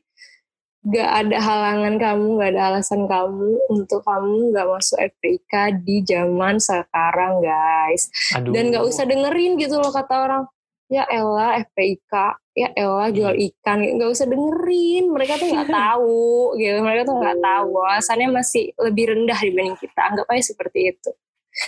[0.89, 5.53] gak ada halangan kamu, gak ada alasan kamu untuk kamu gak masuk FPIK
[5.85, 8.09] di zaman sekarang guys.
[8.33, 8.57] Aduh.
[8.57, 10.45] Dan gak usah dengerin gitu loh kata orang,
[10.89, 12.13] ya Ella FPIK
[12.59, 13.47] ya Ella jual hmm.
[13.55, 15.05] ikan nggak usah dengerin.
[15.15, 16.79] Mereka tuh nggak tahu gitu.
[16.83, 20.01] Mereka tuh nggak tahu asalnya masih lebih rendah dibanding kita.
[20.11, 21.11] Anggap aja seperti itu.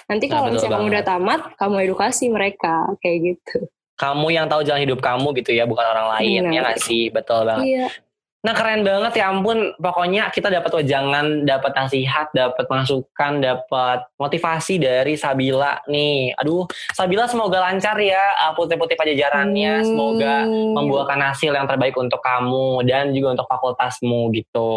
[0.07, 3.59] Nanti nah, kalau nah, misalnya kamu udah tamat kamu edukasi mereka kayak gitu.
[4.01, 6.55] Kamu yang tahu jalan hidup kamu gitu ya bukan orang lain Benar.
[6.55, 7.03] ya nggak sih?
[7.13, 7.67] Betul banget.
[7.69, 7.87] Iya.
[8.41, 14.81] Nah keren banget ya ampun, pokoknya kita dapat wajangan, dapat nasihat, dapat masukan, dapat motivasi
[14.81, 16.33] dari Sabila nih.
[16.41, 16.65] Aduh,
[16.97, 19.87] Sabila semoga lancar ya uh, putih-putih pajajarannya, hmm.
[19.87, 24.73] semoga membuahkan hasil yang terbaik untuk kamu dan juga untuk fakultasmu gitu.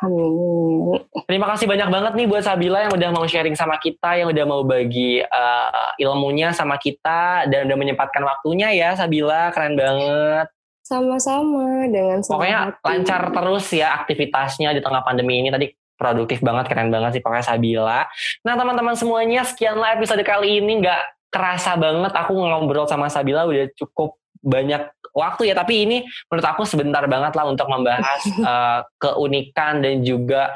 [0.00, 1.00] Amin.
[1.28, 4.44] Terima kasih banyak banget nih buat Sabila yang udah mau sharing sama kita, yang udah
[4.48, 10.48] mau bagi uh, ilmunya sama kita dan udah menyempatkan waktunya ya Sabila, keren banget.
[10.84, 12.84] Sama-sama dengan Pokoknya hati.
[12.84, 17.46] lancar terus ya aktivitasnya di tengah pandemi ini tadi produktif banget, keren banget sih pokoknya
[17.46, 18.04] Sabila.
[18.44, 23.66] Nah teman-teman semuanya sekianlah episode kali ini nggak kerasa banget aku ngobrol sama Sabila udah
[23.74, 24.84] cukup banyak
[25.16, 30.52] waktu ya tapi ini menurut aku sebentar banget lah untuk membahas uh, keunikan dan juga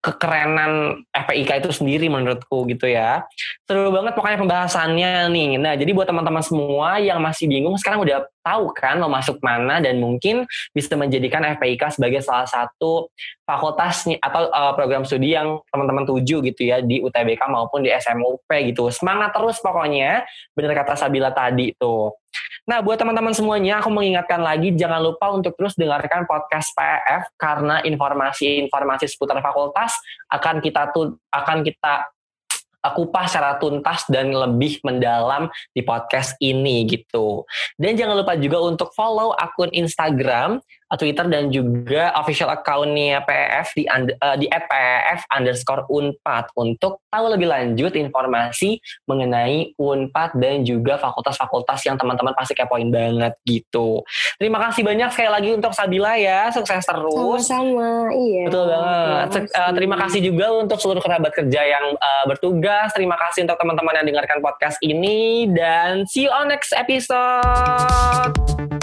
[0.00, 3.24] kekerenan FPIK itu sendiri menurutku gitu ya.
[3.68, 5.50] Seru banget pokoknya pembahasannya nih.
[5.60, 9.78] Nah, jadi buat teman-teman semua yang masih bingung sekarang udah tahu kan mau masuk mana
[9.84, 13.12] dan mungkin bisa menjadikan FPIK sebagai salah satu
[13.50, 18.46] fakultas atau uh, program studi yang teman-teman tuju gitu ya di UTBK maupun di SMUP
[18.46, 18.86] gitu.
[18.94, 20.22] Semangat terus pokoknya.
[20.54, 22.14] Bener kata Sabila tadi tuh.
[22.70, 27.82] Nah, buat teman-teman semuanya, aku mengingatkan lagi jangan lupa untuk terus dengarkan podcast PF karena
[27.82, 29.98] informasi-informasi seputar fakultas
[30.30, 32.06] akan kita tuh akan kita
[32.88, 37.44] kupas secara tuntas dan lebih mendalam di podcast ini gitu.
[37.76, 40.64] Dan jangan lupa juga untuk follow akun Instagram
[40.98, 47.46] Twitter dan juga official accountnya PF di uh, di @pef underscore unpad untuk tahu lebih
[47.46, 54.02] lanjut informasi mengenai unpad dan juga fakultas-fakultas yang teman-teman pasti kepoin banget gitu.
[54.38, 57.14] Terima kasih banyak sekali lagi untuk Sabila ya, sukses terus.
[57.14, 58.42] Sama-sama, iya.
[58.50, 59.26] Betul banget.
[59.30, 62.90] Terima, uh, terima kasih juga untuk seluruh kerabat kerja yang uh, bertugas.
[62.94, 68.79] Terima kasih untuk teman-teman yang dengarkan podcast ini dan see you on next episode.